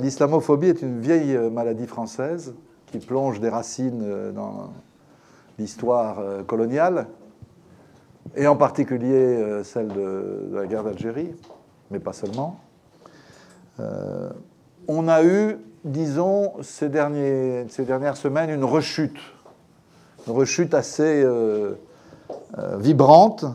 L'islamophobie 0.00 0.68
est 0.68 0.82
une 0.82 1.00
vieille 1.00 1.36
maladie 1.50 1.86
française 1.86 2.54
qui 2.86 2.98
plonge 2.98 3.40
des 3.40 3.48
racines 3.48 4.32
dans 4.32 4.70
l'histoire 5.58 6.18
coloniale, 6.46 7.06
et 8.36 8.46
en 8.46 8.56
particulier 8.56 9.62
celle 9.64 9.88
de, 9.88 10.50
la 10.52 10.66
guerre 10.66 10.84
d'Algérie, 10.84 11.34
mais 11.90 11.98
pas 11.98 12.12
seulement. 12.12 12.60
on 14.88 15.08
a 15.08 15.24
eu, 15.24 15.56
disons, 15.84 16.52
ces, 16.62 16.88
dernières 16.88 18.16
semaines, 18.16 18.50
une 18.50 18.64
rechute, 18.64 19.18
une 20.26 20.34
rechute 20.34 20.74
assez 20.74 21.26
vibrante 22.78 23.46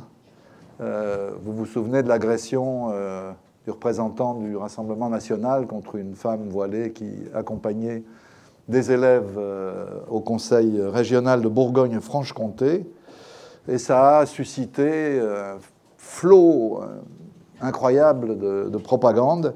euh, 0.82 1.32
vous 1.44 1.54
vous 1.54 1.66
souvenez 1.68 2.02
de 2.02 2.08
l'agression 2.08 2.90
euh, 2.92 3.32
représentant 3.72 4.36
du 4.36 4.56
Rassemblement 4.56 5.10
national 5.10 5.68
contre 5.68 5.96
une 5.96 6.16
femme 6.16 6.48
voilée 6.50 6.92
qui 6.92 7.12
accompagnait 7.34 8.04
des 8.68 8.92
élèves 8.92 9.36
euh, 9.38 9.86
au 10.10 10.20
Conseil 10.20 10.80
régional 10.82 11.42
de 11.42 11.48
Bourgogne-Franche-Comté. 11.48 12.86
Et 13.68 13.78
ça 13.78 14.20
a 14.20 14.26
suscité 14.26 15.20
un 15.20 15.58
flot 15.98 16.82
incroyable 17.62 18.38
de, 18.40 18.78
propagande, 18.78 19.54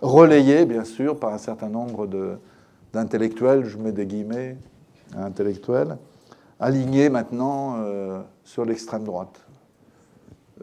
relayé 0.00 0.66
bien 0.66 0.84
sûr 0.84 1.18
par 1.18 1.32
un 1.32 1.38
certain 1.38 1.68
nombre 1.68 2.08
d'intellectuels, 2.92 3.64
je 3.64 3.78
mets 3.78 3.92
des 3.92 4.06
guillemets, 4.06 4.56
intellectuels, 5.16 5.96
alignés 6.58 7.08
maintenant 7.08 7.76
sur 8.42 8.64
l'extrême 8.64 9.04
droite. 9.04 9.46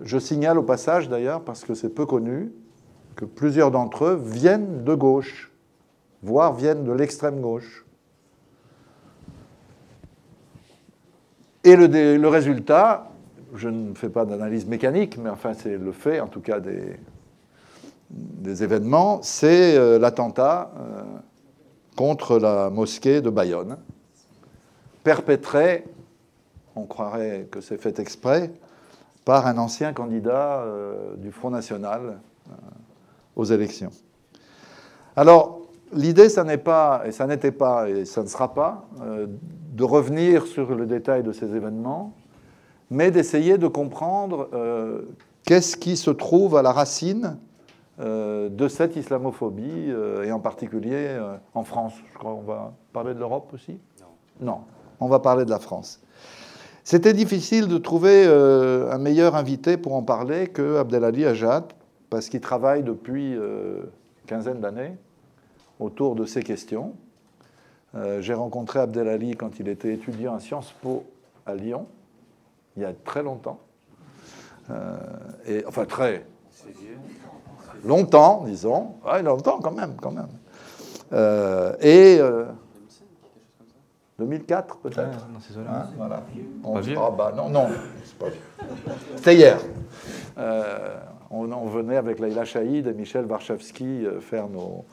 Je 0.01 0.17
signale 0.17 0.57
au 0.57 0.63
passage 0.63 1.07
d'ailleurs, 1.07 1.41
parce 1.41 1.63
que 1.63 1.75
c'est 1.75 1.89
peu 1.89 2.05
connu, 2.05 2.51
que 3.15 3.25
plusieurs 3.25 3.71
d'entre 3.71 4.05
eux 4.05 4.21
viennent 4.23 4.83
de 4.83 4.93
gauche, 4.93 5.51
voire 6.21 6.53
viennent 6.53 6.83
de 6.83 6.91
l'extrême 6.91 7.41
gauche. 7.41 7.85
Et 11.65 11.75
le, 11.75 12.27
résultat, 12.27 13.09
je 13.55 13.69
ne 13.69 13.93
fais 13.93 14.09
pas 14.09 14.25
d'analyse 14.25 14.65
mécanique, 14.65 15.17
mais 15.17 15.29
enfin 15.29 15.53
c'est 15.53 15.77
le 15.77 15.91
fait 15.93 16.19
en 16.19 16.27
tout 16.27 16.41
cas 16.41 16.59
des, 16.59 16.97
événements, 18.63 19.21
c'est 19.23 19.75
euh, 19.75 19.97
l'attentat 19.97 20.71
euh, 20.77 21.01
contre 21.95 22.37
la 22.37 22.69
mosquée 22.69 23.21
de 23.21 23.29
Bayonne, 23.29 23.77
perpétré, 25.03 25.85
on 26.75 26.85
croirait 26.85 27.47
que 27.49 27.61
c'est 27.61 27.77
fait 27.77 27.97
exprès, 27.99 28.51
par 29.25 29.47
un 29.47 29.57
ancien 29.57 29.93
candidat 29.93 30.59
euh, 30.59 31.15
du 31.15 31.31
Front 31.31 31.49
National 31.49 32.19
aux 33.35 33.45
élections. 33.45 33.91
Alors, 35.15 35.61
l'idée, 35.93 36.29
ça 36.29 36.43
n'est 36.43 36.57
pas, 36.57 37.03
et 37.05 37.11
ça 37.11 37.27
n'était 37.27 37.51
pas, 37.51 37.89
et 37.89 38.05
ça 38.05 38.23
ne 38.23 38.27
sera 38.27 38.53
pas, 38.53 38.85
euh, 39.01 39.27
de 39.73 39.83
revenir 39.83 40.45
sur 40.45 40.73
le 40.75 40.85
détail 40.85 41.23
de 41.23 41.31
ces 41.31 41.55
événements, 41.55 42.13
mais 42.89 43.11
d'essayer 43.11 43.57
de 43.57 43.67
comprendre 43.67 44.49
qu'est-ce 45.45 45.77
qui 45.77 45.97
se 45.97 46.11
trouve 46.11 46.55
à 46.55 46.61
la 46.61 46.71
racine 46.71 47.37
de 47.97 48.67
cette 48.67 48.95
islamophobie, 48.95 49.91
et 50.23 50.31
en 50.31 50.39
particulier 50.39 51.17
en 51.55 51.63
France. 51.63 51.93
Je 52.13 52.19
crois 52.19 52.33
qu'on 52.33 52.41
va 52.41 52.73
parler 52.91 53.15
de 53.15 53.19
l'Europe 53.19 53.49
aussi? 53.51 53.79
Non. 53.99 54.45
Non, 54.45 54.57
on 54.99 55.07
va 55.07 55.17
parler 55.19 55.43
de 55.43 55.49
la 55.49 55.57
France. 55.57 56.01
C'était 56.83 57.13
difficile 57.13 57.67
de 57.67 57.77
trouver 57.77 58.25
euh, 58.27 58.91
un 58.91 58.97
meilleur 58.97 59.35
invité 59.35 59.77
pour 59.77 59.95
en 59.95 60.03
parler 60.03 60.47
que 60.47 60.77
Abdelali 60.77 61.25
Ajad, 61.25 61.63
parce 62.13 62.29
qu'il 62.29 62.41
travaille 62.41 62.83
depuis 62.83 63.35
euh, 63.35 63.79
une 63.79 64.27
quinzaine 64.27 64.61
d'années 64.61 64.95
autour 65.79 66.13
de 66.13 66.25
ces 66.25 66.43
questions. 66.43 66.93
Euh, 67.95 68.21
j'ai 68.21 68.35
rencontré 68.35 68.77
Abdelali 68.77 69.35
quand 69.35 69.59
il 69.59 69.67
était 69.67 69.95
étudiant 69.95 70.35
à 70.35 70.39
Sciences 70.39 70.73
Po 70.73 71.05
à 71.47 71.55
Lyon, 71.55 71.87
il 72.77 72.83
y 72.83 72.85
a 72.85 72.93
très 72.93 73.23
longtemps. 73.23 73.59
et, 75.47 75.65
enfin, 75.65 75.85
très 75.85 76.23
longtemps, 77.83 78.43
disons. 78.45 78.93
Ouais, 79.03 79.23
longtemps 79.23 79.59
quand 79.59 79.71
même, 79.71 79.95
quand 79.99 80.11
même. 80.11 80.29
et 81.81 82.21
2004 84.19 84.77
peut-être. 84.77 84.99
non, 84.99 85.39
c'est 85.39 85.57
hein, 85.57 85.89
voilà. 85.97 86.21
On, 86.63 86.77
ah 86.77 87.11
bah 87.17 87.33
non, 87.35 87.49
non, 87.49 87.69
c'est 88.05 88.17
pas 88.19 88.27
C'était 89.15 89.35
hier. 89.35 89.57
Euh, 90.37 90.99
on, 91.33 91.67
venait 91.67 91.97
avec 91.97 92.19
Laila 92.19 92.45
Chaïd 92.45 92.87
et 92.87 92.93
Michel 92.93 93.25
Warszawski 93.25 94.05
euh, 94.05 94.19
faire 94.19 94.47
nos, 94.47 94.85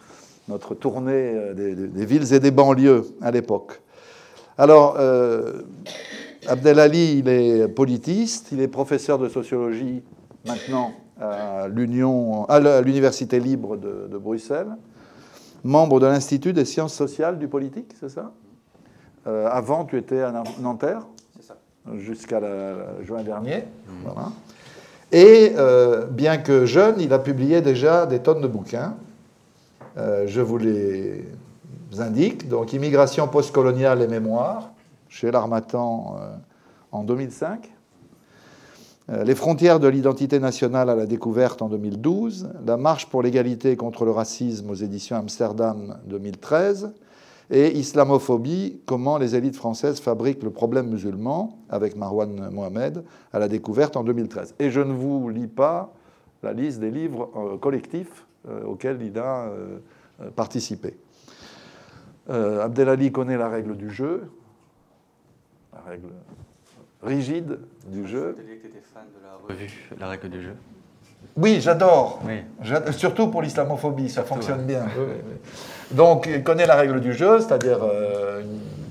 notre 0.49 0.75
tournée 0.75 1.13
euh, 1.13 1.55
des, 1.55 2.07
villes 2.07 2.33
et 2.33 2.41
des 2.41 2.51
banlieues 2.51 3.05
à 3.21 3.31
l'époque. 3.31 3.81
Alors, 4.59 4.97
euh, 4.99 5.63
Abdelali, 6.47 7.19
il 7.19 7.29
est 7.29 7.69
politiste, 7.69 8.49
il 8.53 8.61
est 8.61 8.69
professeur 8.69 9.19
de 9.19 9.29
sociologie 9.29 10.03
maintenant 10.47 10.93
à 11.19 11.69
l'Université 11.69 13.41
libre 13.41 13.77
de, 13.77 14.09
de 14.11 14.17
Bruxelles, 14.17 14.75
membre 15.63 16.01
de 16.01 16.07
l'Institut 16.07 16.55
des 16.55 16.65
sciences 16.65 16.95
sociales 16.95 17.39
du 17.39 17.47
politique, 17.47 17.93
c'est 18.01 18.09
ça? 18.09 18.33
Euh, 19.27 19.47
avant, 19.51 19.85
tu 19.85 19.99
étais 19.99 20.23
à 20.23 20.33
Nanterre? 20.61 21.07
Jusqu'à 21.97 22.41
juin 23.03 23.23
dernier. 23.23 23.65
Mhm. 23.89 24.33
Et 25.13 25.53
euh, 25.57 26.07
bien 26.07 26.39
que 26.39 26.67
jeune, 26.67 27.01
il 27.01 27.13
a 27.13 27.19
publié 27.19 27.61
déjà 27.61 28.07
des 28.07 28.21
tonnes 28.21 28.41
de 28.41 28.47
bouquins. 28.47 28.97
Euh, 29.97 30.25
je 30.27 30.41
vous 30.41 30.59
les 30.59 31.25
indique. 31.99 32.49
Donc, 32.49 32.73
Immigration 32.73 33.27
postcoloniale 33.27 34.03
et 34.03 34.09
mémoire, 34.09 34.71
chez 35.09 35.31
l'Armatan 35.31 36.21
en 36.93 37.03
2005. 37.03 37.73
Les 39.25 39.35
frontières 39.35 39.81
de 39.81 39.89
l'identité 39.89 40.39
nationale 40.39 40.89
à 40.89 40.95
la 40.95 41.07
découverte 41.07 41.63
en 41.63 41.69
2012. 41.69 42.51
La 42.65 42.77
marche 42.77 43.07
pour 43.07 43.23
l'égalité 43.23 43.75
contre 43.75 44.05
le 44.05 44.13
racisme 44.13 44.71
aux 44.71 44.75
éditions 44.75 45.17
Amsterdam 45.17 45.99
2013 46.07 46.93
et 47.51 47.77
islamophobie, 47.77 48.81
comment 48.87 49.19
les 49.19 49.35
élites 49.35 49.57
françaises 49.57 50.01
fabriquent 50.01 50.45
le 50.45 50.51
problème 50.51 50.89
musulman, 50.89 51.59
avec 51.69 51.97
Marwan 51.97 52.51
Mohamed, 52.51 53.05
à 53.33 53.41
la 53.41 53.49
découverte 53.49 53.97
en 53.97 54.05
2013. 54.05 54.55
Et 54.61 54.71
je 54.71 54.81
ne 54.81 54.93
vous 54.93 55.29
lis 55.29 55.49
pas 55.49 55.93
la 56.43 56.53
liste 56.53 56.79
des 56.79 56.91
livres 56.91 57.31
euh, 57.37 57.59
collectifs 57.59 58.25
euh, 58.49 58.65
auxquels 58.65 59.03
il 59.03 59.19
a 59.19 59.49
euh, 59.49 59.79
participé. 60.35 60.97
Abdelali 62.29 63.11
connaît 63.11 63.37
la 63.37 63.49
règle 63.49 63.77
du 63.77 63.91
jeu, 63.91 64.31
la 65.73 65.81
règle 65.81 66.11
rigide 67.03 67.59
du 67.89 68.07
jeu. 68.07 68.37
La 69.25 69.35
revue 69.49 69.91
La 69.99 70.09
règle 70.09 70.29
du 70.29 70.41
jeu 70.41 70.55
oui, 71.37 71.61
j'adore. 71.61 72.21
Surtout 72.93 73.29
pour 73.29 73.43
l'islamophobie, 73.43 74.11
ça 74.11 74.25
fonctionne 74.25 74.63
bien. 74.65 74.87
Donc, 75.91 76.29
il 76.33 76.43
connaît 76.43 76.67
la 76.67 76.77
règle 76.77 77.01
du 77.01 77.13
jeu, 77.13 77.41
c'est-à-dire 77.41 77.79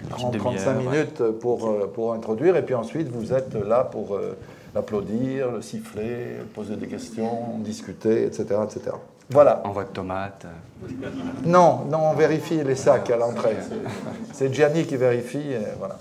35 0.09 0.67
euh, 0.67 0.79
minutes 0.79 1.23
pour, 1.39 1.67
euh, 1.67 1.91
pour 1.93 2.13
introduire, 2.13 2.55
et 2.55 2.63
puis 2.63 2.75
ensuite, 2.75 3.09
vous 3.09 3.33
êtes 3.33 3.53
là 3.53 3.83
pour 3.83 4.15
euh, 4.15 4.37
l'applaudir, 4.73 5.51
le 5.51 5.61
siffler, 5.61 6.39
poser 6.53 6.75
des 6.75 6.87
questions, 6.87 7.57
discuter, 7.59 8.25
etc. 8.25 8.45
etc. 8.63 8.95
Voilà. 9.29 9.61
Envoi 9.63 9.83
de 9.83 9.89
tomates. 9.89 10.47
Non, 11.45 11.85
non, 11.89 12.09
on 12.11 12.13
vérifie 12.13 12.63
les 12.63 12.75
sacs 12.75 13.11
à 13.11 13.17
l'entrée. 13.17 13.57
C'est 14.33 14.51
Gianni 14.51 14.85
qui 14.85 14.97
vérifie, 14.97 15.53
voilà. 15.77 15.99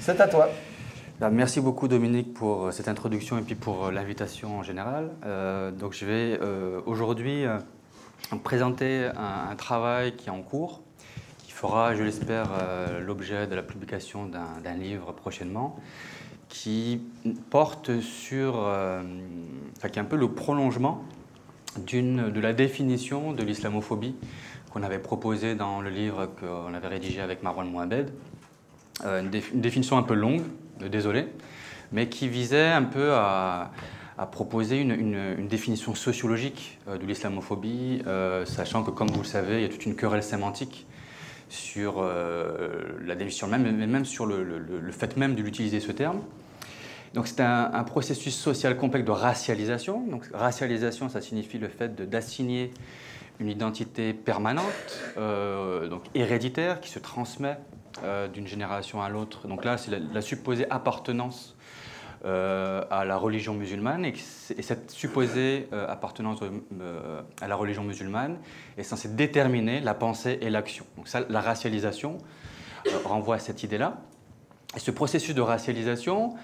C'est 0.00 0.18
à 0.18 0.26
toi. 0.26 0.48
Bah, 1.20 1.28
merci 1.28 1.60
beaucoup 1.60 1.86
Dominique 1.86 2.32
pour 2.32 2.64
euh, 2.64 2.70
cette 2.70 2.88
introduction 2.88 3.36
et 3.36 3.42
puis 3.42 3.54
pour 3.54 3.84
euh, 3.84 3.90
l'invitation 3.90 4.58
en 4.58 4.62
général. 4.62 5.10
Euh, 5.26 5.70
donc 5.70 5.92
je 5.92 6.06
vais 6.06 6.40
aujourd'hui 6.86 7.44
présenter 8.42 9.10
un, 9.14 9.54
travail 9.54 10.16
qui 10.16 10.28
est 10.28 10.32
en 10.32 10.40
cours, 10.40 10.80
qui 11.44 11.52
fera, 11.52 11.94
je 11.94 12.02
l'espère, 12.02 12.48
l'objet 13.04 13.46
de 13.46 13.54
la 13.54 13.62
publication 13.62 14.26
d'un 14.26 14.74
livre 14.74 15.12
prochainement, 15.12 15.76
qui 16.48 17.02
porte 17.50 18.00
sur, 18.00 18.54
enfin, 18.56 19.88
qui 19.90 19.98
est 19.98 20.02
un 20.02 20.06
peu 20.06 20.16
le 20.16 20.30
prolongement 20.30 21.04
de 21.76 22.40
la 22.40 22.52
définition 22.54 23.32
de 23.32 23.42
l'islamophobie 23.42 24.14
qu'on 24.72 24.82
avait 24.82 24.98
proposée 24.98 25.54
dans 25.54 25.82
le 25.82 25.90
livre 25.90 26.30
qu'on 26.40 26.72
avait 26.72 26.88
rédigé 26.88 27.20
avec 27.20 27.42
Marwan 27.42 27.70
Mohamed. 27.70 28.10
une 29.04 29.30
définition 29.60 29.98
un 29.98 30.02
peu 30.02 30.14
longue, 30.14 30.42
désolé, 30.88 31.26
mais 31.92 32.08
qui 32.08 32.28
visait 32.28 32.68
un 32.68 32.84
peu 32.84 33.12
à, 33.12 33.70
proposer 34.32 34.78
une, 34.78 35.48
définition 35.48 35.94
sociologique 35.94 36.78
euh, 36.88 36.98
de 36.98 37.06
l'islamophobie, 37.06 38.02
euh, 38.06 38.44
sachant 38.44 38.82
que, 38.82 38.90
comme 38.90 39.08
vous 39.08 39.22
le 39.22 39.26
savez, 39.26 39.56
il 39.56 39.62
y 39.62 39.64
a 39.64 39.68
toute 39.68 39.86
une 39.86 39.96
querelle 39.96 40.22
sémantique 40.22 40.86
sur 41.48 41.96
euh, 41.98 42.98
la 43.02 43.14
définition 43.14 43.48
même, 43.48 43.62
même 43.86 44.04
sur 44.04 44.26
le, 44.26 44.92
fait 44.92 45.16
même 45.16 45.34
de 45.34 45.42
l'utiliser 45.42 45.80
ce 45.80 45.90
terme. 45.90 46.20
Donc 47.14 47.28
c'est 47.28 47.40
un, 47.40 47.82
processus 47.84 48.36
social 48.36 48.76
complexe 48.76 49.06
de 49.06 49.10
racialisation. 49.10 50.06
Donc 50.06 50.26
racialisation, 50.34 51.08
ça 51.08 51.22
signifie 51.22 51.58
le 51.58 51.68
fait 51.68 52.08
d'assigner 52.08 52.70
une 53.40 53.48
identité 53.48 54.12
permanente, 54.12 55.14
donc 55.16 56.02
héréditaire, 56.14 56.80
qui 56.80 56.90
se 56.90 57.00
transmet 57.00 57.56
d'une 58.32 58.46
génération 58.46 59.02
à 59.02 59.08
l'autre. 59.08 59.48
Donc 59.48 59.64
là, 59.64 59.76
c'est 59.76 59.90
la, 59.90 60.20
supposée 60.22 60.70
appartenance 60.70 61.56
à 62.24 63.04
la 63.04 63.16
religion 63.16 63.54
musulmane 63.54 64.04
et, 64.04 64.14
cette 64.14 64.90
supposée 64.90 65.68
appartenance 65.72 66.40
à 67.40 67.48
la 67.48 67.56
religion 67.56 67.82
musulmane 67.82 68.38
est 68.78 68.82
censée 68.82 69.08
déterminer 69.08 69.80
la 69.80 69.94
pensée 69.94 70.38
et 70.40 70.50
l'action. 70.50 70.84
Donc 70.96 71.08
ça, 71.08 71.20
la 71.28 71.40
racialisation 71.40 72.18
renvoie 73.04 73.36
à 73.36 73.38
cette 73.38 73.62
idée-là. 73.62 73.98
Et 74.76 74.78
ce 74.78 74.90
processus 74.90 75.34
de 75.34 75.40
racialisation, 75.40 76.34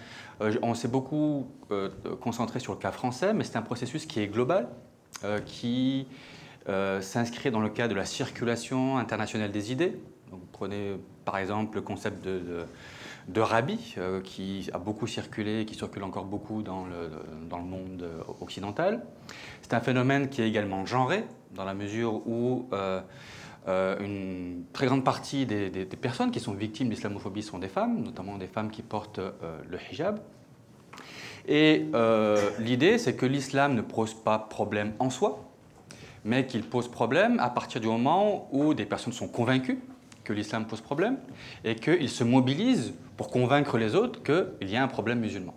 euh, 0.41 0.55
on 0.63 0.75
s'est 0.75 0.89
beaucoup 0.89 1.49
euh, 1.71 1.91
concentré 2.21 2.59
sur 2.59 2.73
le 2.73 2.79
cas 2.79 2.91
français, 2.91 3.33
mais 3.33 3.45
c'est 3.45 3.57
un 3.57 3.63
processus 3.63 4.07
qui 4.07 4.21
est 4.21 4.27
global, 4.27 4.69
euh, 5.25 5.39
qui 5.41 6.07
s'inscrit 7.01 7.53
dans 7.53 7.61
le 7.61 7.69
cadre 7.69 7.95
de 7.95 7.97
la 7.97 8.05
circulation 8.05 8.99
internationale 8.99 9.53
des 9.53 9.71
idées. 9.71 10.01
Prenez 10.57 10.97
par 11.25 11.39
exemple 11.39 11.77
le 11.77 11.83
concept 11.83 12.25
de, 12.25 12.65
de, 13.29 13.41
rabbi, 13.41 13.95
qui 14.25 14.71
a 14.73 14.79
beaucoup 14.79 15.07
circulé 15.07 15.61
et 15.61 15.65
qui 15.67 15.75
circule 15.75 16.03
encore 16.03 16.25
beaucoup 16.25 16.63
dans 16.63 16.87
le, 16.87 17.63
monde 17.63 18.09
occidental. 18.41 19.05
C'est 19.61 19.75
un 19.75 19.81
phénomène 19.81 20.29
qui 20.29 20.41
est 20.43 20.49
également 20.49 20.87
genré, 20.87 21.25
dans 21.55 21.65
la 21.65 21.75
mesure 21.75 22.27
où 22.27 22.69
euh, 23.69 23.99
une 23.99 24.63
très 24.73 24.87
grande 24.87 25.03
partie 25.03 25.45
des, 25.45 25.87
personnes 26.01 26.31
qui 26.31 26.39
sont 26.39 26.53
victimes 26.53 26.89
d'islamophobie 26.89 27.43
sont 27.43 27.59
des 27.59 27.69
femmes, 27.69 28.01
notamment 28.01 28.39
des 28.39 28.47
femmes 28.47 28.71
qui 28.71 28.83
portent 28.83 29.19
euh, 29.19 29.33
le 29.69 29.79
hijab. 29.91 30.21
Et 31.49 31.87
euh, 31.95 32.51
l'idée, 32.61 32.99
c'est 32.99 33.17
que 33.17 33.27
l'islam 33.27 33.75
ne 33.75 33.81
pose 33.81 34.15
pas 34.15 34.39
problème 34.39 34.93
en 35.01 35.11
soi, 35.11 35.45
mais 36.25 36.47
qu'il 36.47 36.63
pose 36.63 36.89
problème 36.89 37.41
à 37.41 37.51
partir 37.51 37.81
du 37.81 37.89
moment 37.89 38.49
où 38.53 38.73
des 38.73 38.87
personnes 38.87 39.13
sont 39.13 39.29
convaincues 39.29 39.81
que 40.27 40.33
l'islam 40.33 40.67
pose 40.67 40.81
problème 40.81 41.19
et 41.65 41.77
qu'ils 41.77 42.11
se 42.11 42.25
mobilisent 42.25 42.93
pour 43.17 43.31
convaincre 43.31 43.79
les 43.79 43.95
autres 43.95 44.23
qu'il 44.23 44.69
y 44.69 44.77
a 44.77 44.83
un 44.83 44.89
problème 44.89 45.21
musulman. 45.21 45.55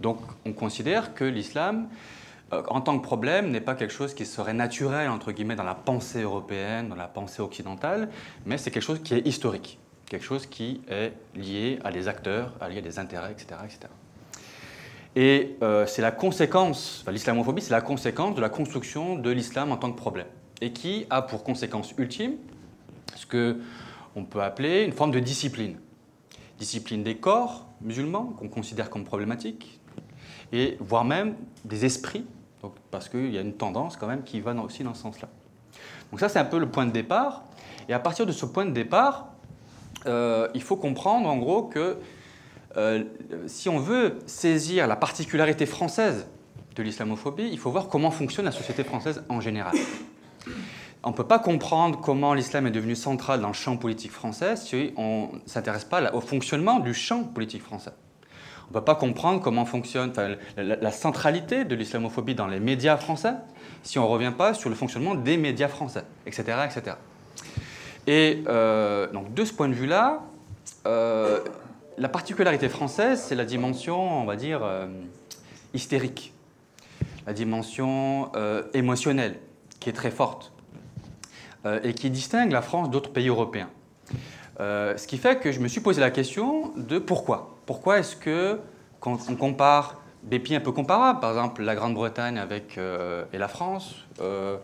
Donc 0.00 0.18
on 0.44 0.52
considère 0.52 1.14
que 1.14 1.24
l'islam 1.24 1.88
euh, 2.52 2.62
en 2.68 2.80
tant 2.80 2.98
que 2.98 3.04
problème 3.04 3.50
n'est 3.50 3.60
pas 3.60 3.74
quelque 3.74 3.92
chose 3.92 4.14
qui 4.14 4.26
serait 4.26 4.52
naturel 4.52 5.08
entre 5.08 5.32
guillemets 5.32 5.56
dans 5.56 5.64
la 5.64 5.74
pensée 5.74 6.22
européenne, 6.22 6.88
dans 6.88 6.96
la 6.96 7.08
pensée 7.08 7.40
occidentale, 7.40 8.10
mais 8.44 8.58
c'est 8.58 8.70
quelque 8.70 8.82
chose 8.82 9.00
qui 9.02 9.14
est 9.14 9.26
historique, 9.26 9.78
quelque 10.06 10.24
chose 10.24 10.46
qui 10.46 10.82
est 10.88 11.12
lié 11.34 11.78
à 11.84 11.92
des 11.92 12.08
acteurs, 12.08 12.52
lié 12.68 12.78
à 12.78 12.82
des 12.82 12.98
intérêts, 12.98 13.32
etc. 13.32 13.60
etc. 13.64 13.80
Et 15.16 15.56
euh, 15.62 15.86
c'est 15.86 16.02
la 16.02 16.10
conséquence, 16.10 17.04
l'islamophobie, 17.08 17.62
c'est 17.62 17.70
la 17.70 17.80
conséquence 17.80 18.34
de 18.34 18.40
la 18.40 18.48
construction 18.48 19.16
de 19.16 19.30
l'islam 19.30 19.70
en 19.70 19.76
tant 19.76 19.92
que 19.92 19.96
problème, 19.96 20.26
et 20.60 20.72
qui 20.72 21.06
a 21.08 21.22
pour 21.22 21.44
conséquence 21.44 21.94
ultime 21.96 22.34
ce 23.14 23.26
que 23.26 23.60
on 24.16 24.24
peut 24.24 24.42
appeler 24.42 24.84
une 24.84 24.92
forme 24.92 25.10
de 25.10 25.20
discipline, 25.20 25.78
discipline 26.58 27.02
des 27.02 27.16
corps 27.16 27.66
musulmans 27.80 28.34
qu'on 28.38 28.48
considère 28.48 28.90
comme 28.90 29.04
problématiques, 29.04 29.80
et 30.52 30.76
voire 30.80 31.04
même 31.04 31.34
des 31.64 31.84
esprits 31.84 32.24
parce 32.90 33.08
qu'il 33.08 33.32
y 33.32 33.38
a 33.38 33.40
une 33.40 33.54
tendance 33.54 33.96
quand 33.96 34.06
même 34.06 34.22
qui 34.22 34.40
va 34.40 34.54
aussi 34.54 34.84
dans 34.84 34.94
ce 34.94 35.02
sens-là. 35.02 35.28
Donc 36.10 36.20
ça, 36.20 36.28
c'est 36.28 36.38
un 36.38 36.44
peu 36.44 36.58
le 36.58 36.68
point 36.68 36.86
de 36.86 36.92
départ. 36.92 37.44
Et 37.88 37.92
à 37.92 37.98
partir 37.98 38.26
de 38.26 38.32
ce 38.32 38.46
point 38.46 38.64
de 38.64 38.70
départ, 38.70 39.28
euh, 40.06 40.48
il 40.54 40.62
faut 40.62 40.76
comprendre 40.76 41.28
en 41.28 41.36
gros 41.36 41.64
que 41.64 41.98
euh, 42.76 43.04
si 43.46 43.68
on 43.68 43.78
veut 43.78 44.18
saisir 44.26 44.86
la 44.86 44.96
particularité 44.96 45.66
française 45.66 46.26
de 46.76 46.82
l'islamophobie, 46.82 47.48
il 47.50 47.58
faut 47.58 47.70
voir 47.70 47.88
comment 47.88 48.10
fonctionne 48.10 48.44
la 48.44 48.52
société 48.52 48.84
française 48.84 49.22
en 49.28 49.40
général. 49.40 49.74
On 51.06 51.10
ne 51.10 51.14
peut 51.14 51.26
pas 51.26 51.38
comprendre 51.38 52.00
comment 52.00 52.32
l'islam 52.32 52.66
est 52.66 52.70
devenu 52.70 52.96
central 52.96 53.42
dans 53.42 53.48
le 53.48 53.54
champ 53.54 53.76
politique 53.76 54.10
français 54.10 54.56
si 54.56 54.94
on 54.96 55.28
ne 55.34 55.38
s'intéresse 55.44 55.84
pas 55.84 56.10
au 56.14 56.22
fonctionnement 56.22 56.80
du 56.80 56.94
champ 56.94 57.24
politique 57.24 57.62
français. 57.62 57.92
On 58.64 58.68
ne 58.68 58.72
peut 58.72 58.84
pas 58.84 58.94
comprendre 58.94 59.42
comment 59.42 59.66
fonctionne 59.66 60.14
la, 60.56 60.90
centralité 60.90 61.66
de 61.66 61.74
l'islamophobie 61.74 62.34
dans 62.34 62.46
les 62.46 62.58
médias 62.58 62.96
français 62.96 63.34
si 63.82 63.98
on 63.98 64.04
ne 64.04 64.08
revient 64.08 64.32
pas 64.36 64.54
sur 64.54 64.70
le 64.70 64.74
fonctionnement 64.74 65.14
des 65.14 65.36
médias 65.36 65.68
français, 65.68 66.04
etc. 66.26 66.58
etc. 66.64 66.96
Et 68.06 68.42
euh, 68.48 69.06
donc 69.12 69.34
de 69.34 69.44
ce 69.44 69.52
point 69.52 69.68
de 69.68 69.74
vue-là, 69.74 70.22
euh, 70.86 71.40
la 71.98 72.08
particularité 72.08 72.70
française, 72.70 73.22
c'est 73.22 73.34
la 73.34 73.44
dimension, 73.44 74.22
on 74.22 74.24
va 74.24 74.36
dire, 74.36 74.60
euh, 74.62 74.86
hystérique, 75.74 76.32
la 77.26 77.34
dimension 77.34 78.32
émotionnelle, 78.72 79.36
qui 79.80 79.90
est 79.90 79.94
très 79.94 80.10
forte, 80.10 80.53
et 81.82 81.94
qui 81.94 82.10
distingue 82.10 82.52
la 82.52 82.62
France 82.62 82.90
d'autres 82.90 83.10
pays 83.10 83.28
européens. 83.28 83.68
ce 84.58 85.06
qui 85.06 85.18
fait 85.18 85.40
que 85.40 85.50
je 85.50 85.60
me 85.60 85.68
suis 85.68 85.80
posé 85.80 86.00
la 86.00 86.10
question 86.10 86.72
de 86.76 86.98
pourquoi 86.98 87.54
pourquoi 87.66 87.98
est-ce 87.98 88.16
que, 88.16 88.60
quand 89.00 89.18
on 89.28 89.36
compare 89.36 90.00
des 90.22 90.38
pays 90.38 90.56
un 90.56 90.60
peu 90.60 90.72
comparables, 90.72 91.20
par 91.20 91.30
exemple 91.30 91.62
la 91.62 91.74
Grande-Bretagne 91.74 92.38
avec, 92.38 92.78
euh, 92.78 93.24
et 93.32 93.38
la 93.38 93.48
France, 93.48 93.96
euh, 94.20 94.56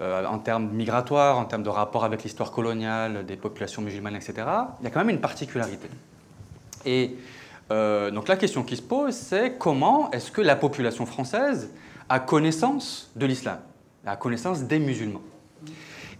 euh, 0.00 0.24
en 0.24 0.38
termes 0.38 0.70
migratoires, 0.70 1.38
en 1.38 1.44
termes 1.44 1.62
de 1.62 1.68
rapport 1.68 2.04
avec 2.04 2.22
l'histoire 2.24 2.50
coloniale 2.50 3.26
des 3.26 3.36
populations 3.36 3.82
musulmanes, 3.82 4.16
etc., 4.16 4.34
il 4.80 4.84
y 4.84 4.86
a 4.86 4.90
quand 4.90 5.00
même 5.00 5.10
une 5.10 5.20
particularité. 5.20 5.88
Et 6.86 7.16
donc 7.70 8.28
la 8.28 8.36
question 8.36 8.62
qui 8.62 8.76
se 8.76 8.82
pose, 8.82 9.14
c'est 9.14 9.56
comment 9.58 10.10
est-ce 10.10 10.30
que 10.30 10.42
la 10.42 10.54
population 10.54 11.06
française 11.06 11.70
a 12.10 12.20
connaissance 12.20 13.10
de 13.16 13.24
l'islam, 13.24 13.58
a 14.04 14.16
connaissance 14.16 14.64
des 14.64 14.78
musulmans? 14.78 15.22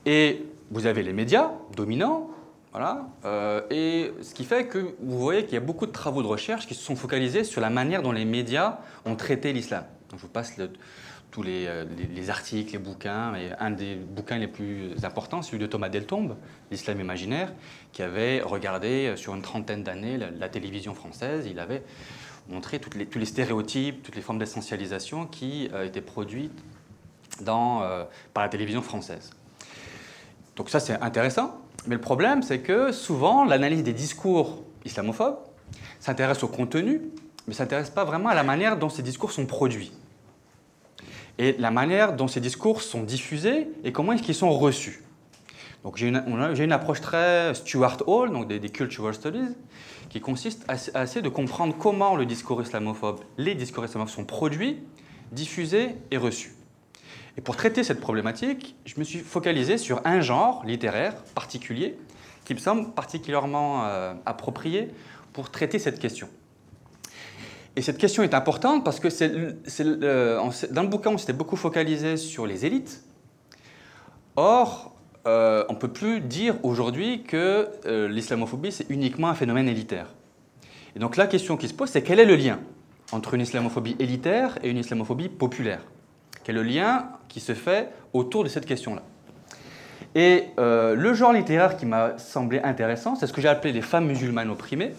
Et 0.07 0.45
vous 0.71 0.87
avez 0.87 1.03
les 1.03 1.13
médias 1.13 1.53
dominants, 1.77 2.31
voilà. 2.75 3.07
Euh, 3.25 3.63
et 3.71 4.13
ce 4.21 4.35
qui 4.35 4.45
fait 4.45 4.67
que 4.67 4.97
vous 5.01 5.19
voyez 5.21 5.45
qu'il 5.45 5.55
y 5.55 5.57
a 5.57 5.61
beaucoup 5.61 5.87
de 5.87 5.93
travaux 5.93 6.23
de 6.23 6.27
recherche 6.27 6.67
qui 6.67 6.75
se 6.75 6.83
sont 6.83 6.97
focalisés 6.97 7.45
sur 7.45 7.61
la 7.61 7.71
manière 7.71 8.03
dont 8.03 8.11
les 8.11 8.25
médias 8.25 8.79
ont 9.05 9.15
traité 9.15 9.53
l'islam. 9.53 9.85
je 10.13 10.17
vous 10.17 10.29
passe 10.29 10.57
tous 11.31 11.45
euh, 11.47 11.85
les, 12.17 12.31
articles, 12.31 12.73
les 12.73 12.79
bouquins. 12.79 13.37
Et 13.37 13.53
un 13.61 13.71
des 13.71 13.95
bouquins 13.95 14.39
les 14.39 14.49
plus 14.49 15.05
importants, 15.05 15.41
celui 15.43 15.61
de 15.61 15.67
Thomas 15.67 15.89
Deltombe, 15.89 16.35
L'islam 16.73 17.01
imaginaire, 17.01 17.53
qui 17.93 18.03
avait 18.03 18.43
regardé 18.43 19.07
euh, 19.07 19.17
sur 19.17 19.37
une 19.37 19.43
trentaine 19.43 19.85
d'années 19.85 20.19
la, 20.19 20.49
télévision 20.49 20.95
française. 20.95 21.47
Il 21.49 21.61
avait 21.61 21.85
montré 22.49 22.81
tous 22.81 23.19
les 23.19 23.25
stéréotypes, 23.25 24.03
toutes 24.03 24.17
les 24.17 24.23
formes 24.23 24.41
d'essentialisation 24.41 25.27
qui 25.27 25.71
étaient 25.85 26.03
produites 26.03 26.63
par 27.45 28.09
la 28.37 28.49
télévision 28.49 28.83
française. 28.83 29.31
Donc 30.57 30.71
ça, 30.71 30.81
c'est 30.81 31.01
intéressant. 31.01 31.61
Mais 31.87 31.95
le 31.95 32.01
problème, 32.01 32.43
c'est 32.43 32.61
que 32.61 32.93
souvent, 32.93 33.45
l'analyse 33.45 33.83
des 33.83 33.93
discours 33.93 34.63
islamophobes 34.85 35.39
s'intéresse 36.01 36.43
au 36.43 36.49
contenu, 36.49 37.03
mais 37.47 37.55
s'intéresse 37.55 37.91
pas 37.91 38.05
vraiment 38.05 38.29
à 38.29 38.35
la 38.35 38.43
manière 38.43 38.79
dont 38.79 38.89
ces 38.89 39.03
discours 39.03 39.33
sont 39.33 39.47
produits. 39.47 39.93
Et 41.39 41.57
la 41.59 41.71
manière 41.71 42.15
dont 42.15 42.29
ces 42.29 42.41
discours 42.41 42.83
sont 42.83 43.03
diffusés 43.03 43.69
et 43.83 43.93
comment 43.93 44.13
est-ce 44.13 44.23
qu'ils 44.23 44.35
sont 44.35 44.51
reçus. 44.51 45.03
Donc 45.83 45.99
j'ai 45.99 46.09
une, 46.09 46.73
approche 46.73 47.03
très 47.03 47.53
Stuart 47.55 47.99
Hall, 48.07 48.31
donc 48.31 48.49
des, 48.49 48.61
Cultural 48.71 49.13
Studies, 49.13 49.55
qui 50.09 50.21
consiste 50.21 50.65
à, 50.67 51.03
essayer 51.03 51.21
de 51.21 51.29
comprendre 51.29 51.75
comment 51.79 52.17
le 52.17 52.25
discours 52.25 52.63
islamophobe, 52.63 53.21
les 53.37 53.55
discours 53.55 53.85
islamophobes 53.85 54.15
sont 54.15 54.25
produits, 54.25 54.79
diffusés 55.31 55.97
et 56.11 56.17
reçus. 56.17 56.55
Et 57.37 57.41
pour 57.41 57.57
traiter 57.57 57.83
cette 57.83 58.01
problématique, 58.01 58.77
je 58.85 58.95
me 58.99 59.05
suis 59.05 59.19
focalisé 59.19 59.79
sur 59.79 60.01
un 60.05 60.21
genre 60.21 60.63
littéraire 60.65 61.15
particulier 61.35 61.97
qui 62.45 62.55
me 62.55 62.59
semble 62.59 62.93
particulièrement 62.93 63.85
euh, 63.85 64.15
approprié 64.27 64.91
pour 65.33 65.51
traiter 65.51 65.79
cette 65.79 65.99
question. 65.99 66.29
Et 67.77 67.83
cette 67.83 67.99
question 67.99 68.23
est 68.23 68.35
importante 68.35 68.85
parce 68.85 69.01
que 69.01 69.11
c'est, 69.11 69.31
dans 69.31 70.83
le 70.83 70.89
bouquin, 70.89 71.11
on 71.11 71.19
s'était 71.19 71.33
beaucoup 71.33 71.57
focalisé 71.57 72.17
sur 72.17 72.47
les 72.47 72.65
élites. 72.67 73.03
Or, 74.37 74.95
euh, 75.27 75.65
on 75.69 75.73
ne 75.73 75.79
peut 75.79 75.93
plus 75.93 76.21
dire 76.21 76.57
aujourd'hui 76.63 77.25
que 77.25 77.69
euh, 77.87 78.09
l'islamophobie, 78.09 78.71
c'est 78.71 78.89
uniquement 78.91 79.29
un 79.29 79.35
phénomène 79.35 79.69
élitaire. 79.69 80.07
Et 80.95 81.01
donc 81.01 81.17
la 81.17 81.27
question 81.27 81.57
qui 81.57 81.67
se 81.67 81.75
pose, 81.75 81.89
c'est 81.89 82.03
quel 82.03 82.21
est 82.21 82.25
le 82.25 82.37
lien 82.37 82.61
entre 83.11 83.35
une 83.35 83.41
islamophobie 83.41 83.97
élitaire 83.99 84.59
et 84.63 84.71
une 84.71 84.79
islamophobie 84.79 85.29
populaire? 85.29 85.81
Quel 86.45 86.57
est 86.57 86.63
le 86.63 86.69
lien 86.69 87.09
qui 87.29 87.41
se 87.41 87.55
fait 87.55 87.91
autour 88.13 88.45
de 88.45 88.49
cette 88.49 88.67
question-là. 88.67 89.03
Et 90.15 90.45
euh, 90.61 90.95
le 90.95 91.13
genre 91.13 91.33
littéraire 91.33 91.77
qui 91.77 91.87
m'a 91.87 92.17
semblé 92.19 92.61
intéressant, 92.61 93.17
c'est 93.17 93.27
ce 93.27 93.33
que 93.33 93.41
j'ai 93.41 93.49
appelé 93.49 93.73
les 93.73 93.83
femmes 93.83 94.07
musulmanes 94.07 94.51
opprimées, 94.51 94.95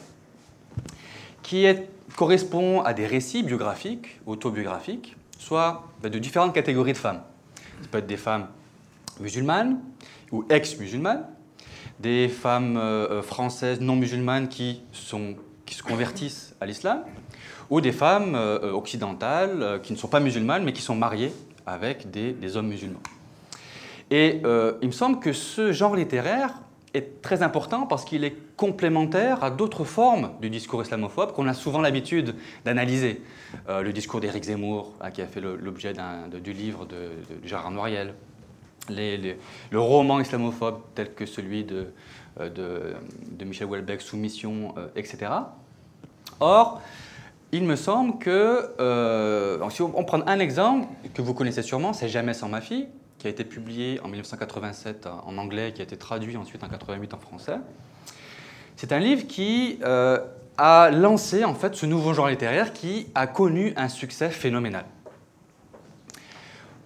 qui 1.42 1.64
est, 1.64 1.88
correspond 2.18 2.82
à 2.82 2.94
des 2.94 3.08
récits 3.08 3.44
biographiques, 3.44 4.20
autobiographiques, 4.26 5.16
soit 5.38 5.88
ben, 6.02 6.12
de 6.12 6.20
différentes 6.20 6.54
catégories 6.54 6.94
de 6.94 6.98
femmes. 6.98 7.22
Ça 7.82 7.88
peut 7.90 7.98
être 8.00 8.08
des 8.08 8.18
femmes 8.18 8.48
musulmanes 9.22 9.80
ou 10.32 10.46
ex-musulmanes, 10.50 11.26
des 12.02 12.28
femmes 12.28 12.76
euh, 12.76 13.22
françaises 13.22 13.80
non 13.80 13.96
musulmanes 13.96 14.50
qui, 14.50 14.82
qui 15.66 15.76
se 15.76 15.84
convertissent 15.84 16.56
à 16.60 16.66
l'islam, 16.66 17.04
ou 17.70 17.82
des 17.82 17.92
femmes 17.92 18.36
euh, 18.36 18.72
occidentales 18.72 19.80
qui 19.84 19.94
ne 19.94 19.98
sont 19.98 20.08
pas 20.08 20.20
musulmanes 20.20 20.64
mais 20.64 20.74
qui 20.74 20.82
sont 20.82 20.96
mariées 20.96 21.32
avec 21.66 22.12
des, 22.12 22.58
hommes 22.58 22.68
musulmans. 22.68 23.02
Et 24.12 24.42
il 24.82 24.88
me 24.88 24.92
semble 24.92 25.20
que 25.20 25.34
ce 25.34 25.72
genre 25.72 25.96
littéraire 25.96 26.54
est 26.96 27.22
très 27.22 27.44
important 27.44 27.86
parce 27.86 28.06
qu'il 28.06 28.24
est 28.24 28.36
complémentaire 28.56 29.44
à 29.44 29.52
d'autres 29.52 29.84
formes 29.84 30.32
du 30.42 30.50
discours 30.50 30.82
islamophobe 30.82 31.34
qu'on 31.34 31.48
a 31.48 31.54
souvent 31.54 31.82
l'habitude 31.82 32.36
d'analyser. 32.64 33.22
Euh, 33.70 33.82
le 33.82 33.94
discours 33.94 34.22
d'Éric 34.22 34.46
Zemmour, 34.46 34.94
hein, 35.02 35.12
qui 35.12 35.22
a 35.22 35.28
fait 35.28 35.42
l'objet 35.42 35.94
du 36.44 36.54
livre 36.54 36.86
de, 36.86 37.10
Gérard 37.44 37.72
Noiriel, 37.72 38.14
le 38.90 39.80
roman 39.80 40.20
islamophobe 40.20 40.80
tel 40.94 41.14
que 41.14 41.26
celui 41.26 41.64
de, 41.64 41.88
euh, 42.40 42.94
Michel 43.44 43.68
Houellebecq, 43.68 44.02
Soumission, 44.02 44.74
euh, 44.78 44.88
etc. 44.96 45.32
Or, 46.40 46.82
il 47.58 47.64
me 47.64 47.76
semble 47.76 48.18
que, 48.20 48.70
si 49.70 49.82
on, 49.82 50.04
prend 50.04 50.22
un 50.28 50.40
exemple 50.40 50.88
que 51.14 51.22
vous 51.22 51.34
connaissez 51.34 51.62
sûrement, 51.62 51.94
c'est 51.94 52.10
Jamais 52.10 52.34
sans 52.34 52.50
ma 52.50 52.62
fille, 52.62 52.88
qui 53.18 53.28
a 53.28 53.30
été 53.30 53.44
publié 53.44 54.00
en 54.02 54.08
1987 54.08 55.08
en 55.08 55.38
anglais, 55.38 55.74
qui 55.74 55.82
a 55.82 55.84
été 55.84 55.98
traduit 55.98 56.38
ensuite 56.38 56.64
en 56.64 56.68
88 56.68 57.14
en 57.14 57.18
français. 57.18 57.58
C'est 58.76 58.92
un 58.92 59.00
livre 59.00 59.26
qui 59.28 59.80
euh, 59.84 60.20
a 60.58 60.92
lancé 60.92 61.44
en 61.44 61.56
fait 61.56 61.76
ce 61.76 61.86
nouveau 61.86 62.14
genre 62.14 62.28
littéraire 62.28 62.74
qui 62.74 63.08
a 63.16 63.28
connu 63.28 63.74
un 63.78 63.88
succès 63.88 64.30
phénoménal. 64.30 64.86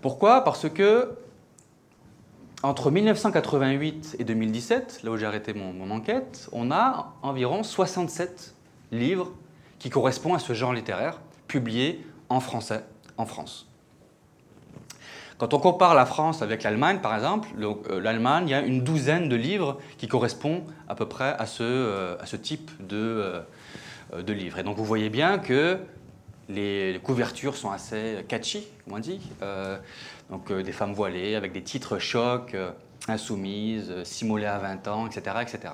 Pourquoi? 0.02 0.44
Parce 0.44 0.70
que 0.70 1.10
entre 2.62 2.92
1988 2.92 4.18
et 4.20 4.24
2017, 4.24 5.02
là 5.04 5.12
où 5.12 5.18
j'ai 5.18 5.26
arrêté 5.26 5.54
mon, 5.54 5.92
enquête, 5.92 6.50
on 6.52 6.72
a 6.72 7.14
environ 7.22 7.64
67 7.64 8.54
livres 8.92 9.32
qui 9.80 9.90
correspondent 9.90 10.36
à 10.36 10.40
ce 10.40 10.54
genre 10.54 10.74
littéraire 10.74 11.20
publiés 11.48 12.06
en 12.30 12.40
français 12.40 12.84
en 13.18 13.26
France. 13.26 13.70
Quand 15.40 15.54
on 15.54 15.60
compare 15.60 15.96
la 15.96 16.06
France 16.06 16.42
avec 16.42 16.64
l'Allemagne, 16.64 17.00
par 17.00 17.16
exemple, 17.16 17.48
euh, 17.62 18.02
l'Allemagne, 18.02 18.48
il 18.48 18.52
y 18.52 18.54
a 18.54 18.60
une 18.60 18.84
douzaine 18.84 19.30
de 19.30 19.38
livres 19.38 19.80
qui 19.98 20.10
correspondent 20.10 20.64
à 20.90 20.96
peu 20.96 21.08
près 21.08 21.34
à 21.40 21.46
ce, 21.46 21.64
euh, 21.64 22.38
type 22.42 22.70
de, 22.86 22.98
euh, 22.98 24.22
de 24.22 24.34
livres. 24.34 24.60
Et 24.60 24.64
donc 24.64 24.76
vous 24.76 24.84
voyez 24.84 25.10
bien 25.10 25.40
que 25.40 25.80
les, 26.50 27.00
couvertures 27.02 27.56
sont 27.56 27.72
assez 27.72 28.26
catchy, 28.28 28.68
comme 28.84 28.96
on 28.96 29.00
dit. 29.00 29.22
donc 30.30 30.52
des 30.52 30.72
femmes 30.74 30.94
voilées 30.94 31.36
avec 31.36 31.54
des 31.54 31.64
titres 31.64 32.00
chocs, 32.00 32.56
insoumises, 33.08 33.94
simulées 34.04 34.46
à 34.46 34.58
20 34.58 34.88
ans, 34.90 35.08
etc., 35.08 35.38
etc. 35.42 35.74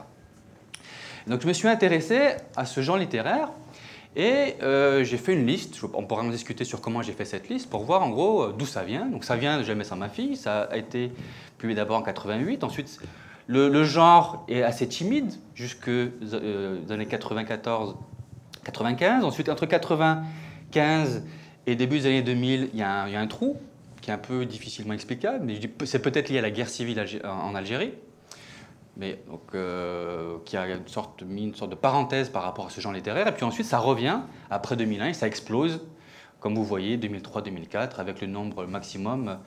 Donc 1.25 1.41
je 1.41 1.47
me 1.47 1.53
suis 1.53 1.67
intéressé 1.67 2.35
à 2.55 2.65
ce 2.65 2.81
genre 2.81 2.97
littéraire 2.97 3.49
et 4.15 4.55
euh, 4.63 5.03
j'ai 5.03 5.17
fait 5.17 5.33
une 5.33 5.45
liste, 5.45 5.77
on 5.93 6.03
pourra 6.03 6.23
en 6.23 6.29
discuter 6.29 6.63
sur 6.63 6.79
comment 6.79 7.01
j'ai 7.01 7.11
fait 7.11 7.25
cette 7.25 7.49
liste, 7.49 7.69
pour 7.69 7.83
voir 7.83 8.01
en 8.01 8.09
gros 8.09 8.43
euh, 8.43 8.55
d'où 8.57 8.65
ça 8.65 8.83
vient. 8.83 9.05
Donc 9.05 9.25
ça 9.25 9.35
vient 9.35 9.57
de 9.57 9.63
Jamais 9.63 9.83
sans 9.83 9.97
ma 9.97 10.09
fille, 10.09 10.37
ça 10.37 10.63
a 10.63 10.77
été 10.77 11.11
publié 11.57 11.75
d'abord 11.75 11.97
en 11.97 12.01
88, 12.01 12.63
ensuite 12.63 12.99
le, 13.47 13.83
genre 13.83 14.45
est 14.47 14.63
assez 14.63 14.87
timide 14.87 15.33
jusque 15.53 15.89
euh, 15.89 16.89
années 16.89 17.05
94, 17.05 17.95
95, 18.63 19.25
ensuite 19.25 19.49
entre 19.49 19.65
95 19.65 21.23
et 21.67 21.75
début 21.75 21.99
des 21.99 22.05
années 22.05 22.21
2000, 22.21 22.69
il 22.73 22.79
y, 22.79 22.83
a 22.83 23.03
un, 23.03 23.27
trou 23.27 23.57
qui 24.01 24.11
est 24.11 24.13
un 24.13 24.17
peu 24.19 24.45
difficilement 24.45 24.93
explicable, 24.93 25.43
mais 25.45 25.59
c'est 25.83 26.01
peut-être 26.01 26.29
lié 26.29 26.39
à 26.39 26.41
la 26.41 26.51
guerre 26.51 26.69
civile 26.69 27.03
en 27.23 27.53
Algérie 27.53 27.91
mais 28.97 29.21
euh, 29.53 30.37
qui 30.45 30.57
a 30.57 30.67
une 30.67 30.87
sorte, 30.87 31.23
mis 31.23 31.43
une 31.43 31.55
sorte 31.55 31.71
de 31.71 31.75
parenthèse 31.75 32.29
par 32.29 32.43
rapport 32.43 32.67
à 32.67 32.69
ce 32.69 32.81
genre 32.81 32.93
littéraire. 32.93 33.27
Et 33.27 33.33
puis 33.33 33.43
ensuite, 33.43 33.65
ça 33.65 33.77
revient 33.77 34.19
après 34.49 34.75
2001 34.75 35.07
et 35.07 35.13
ça 35.13 35.27
explose, 35.27 35.81
comme 36.39 36.55
vous 36.55 36.63
voyez, 36.63 36.97
2003-2004, 36.97 37.99
avec 37.99 38.21
le 38.21 38.27
nombre 38.27 38.65
maximum 38.65 39.37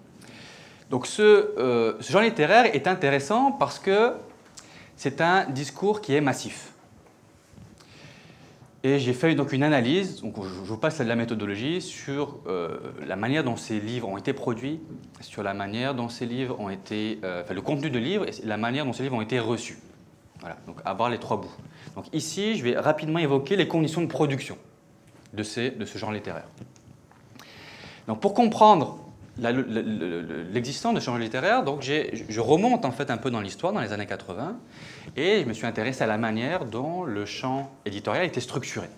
Donc 0.90 1.06
ce 1.06 1.96
genre 2.00 2.22
littéraire 2.22 2.74
est 2.74 2.86
intéressant 2.86 3.52
parce 3.52 3.78
que 3.78 4.14
c'est 4.96 5.20
un 5.20 5.44
discours 5.50 6.00
qui 6.00 6.14
est 6.14 6.20
massif. 6.20 6.72
Et 8.84 9.00
j'ai 9.00 9.12
fait 9.12 9.34
donc 9.34 9.52
une 9.52 9.64
analyse, 9.64 10.20
donc 10.20 10.36
je 10.36 10.48
vous 10.48 10.78
passe 10.78 11.00
la 11.00 11.16
méthodologie, 11.16 11.82
sur 11.82 12.38
euh, 12.46 12.78
la 13.04 13.16
manière 13.16 13.42
dont 13.42 13.56
ces 13.56 13.80
livres 13.80 14.08
ont 14.08 14.16
été 14.16 14.32
produits, 14.32 14.80
sur 15.20 15.42
la 15.42 15.52
manière 15.52 15.96
dont 15.96 16.08
ces 16.08 16.26
livres 16.26 16.60
ont 16.60 16.70
été, 16.70 17.18
euh, 17.24 17.42
enfin 17.42 17.54
le 17.54 17.60
contenu 17.60 17.90
de 17.90 17.98
livres 17.98 18.26
et 18.28 18.46
la 18.46 18.56
manière 18.56 18.86
dont 18.86 18.92
ces 18.92 19.02
livres 19.02 19.16
ont 19.16 19.20
été 19.20 19.40
reçus. 19.40 19.78
Voilà, 20.38 20.56
donc 20.68 20.76
avoir 20.84 21.10
les 21.10 21.18
trois 21.18 21.38
bouts. 21.40 21.50
Donc 21.96 22.04
ici, 22.12 22.54
je 22.54 22.62
vais 22.62 22.78
rapidement 22.78 23.18
évoquer 23.18 23.56
les 23.56 23.66
conditions 23.66 24.00
de 24.00 24.06
production 24.06 24.56
de, 25.32 25.42
ces, 25.42 25.70
de 25.70 25.84
ce 25.84 25.98
genre 25.98 26.12
littéraire. 26.12 26.46
Donc 28.06 28.20
pour 28.20 28.32
comprendre 28.32 29.07
l'existence 29.40 30.94
de 30.94 31.00
ce 31.00 31.06
genre 31.06 31.18
littéraire, 31.18 31.64
donc 31.64 31.82
je 31.82 32.40
remonte 32.40 32.84
en 32.84 32.90
fait 32.90 33.10
un 33.10 33.16
peu 33.16 33.30
dans 33.30 33.40
l'histoire, 33.40 33.72
dans 33.72 33.80
les 33.80 33.92
années 33.92 34.06
80, 34.06 34.56
et 35.16 35.42
je 35.42 35.48
me 35.48 35.52
suis 35.52 35.66
intéressé 35.66 36.04
à 36.04 36.06
la 36.06 36.18
manière 36.18 36.64
dont 36.64 37.04
le 37.04 37.24
champ 37.24 37.70
éditorial 37.86 38.24
était 38.26 38.40
structuré. 38.40 38.88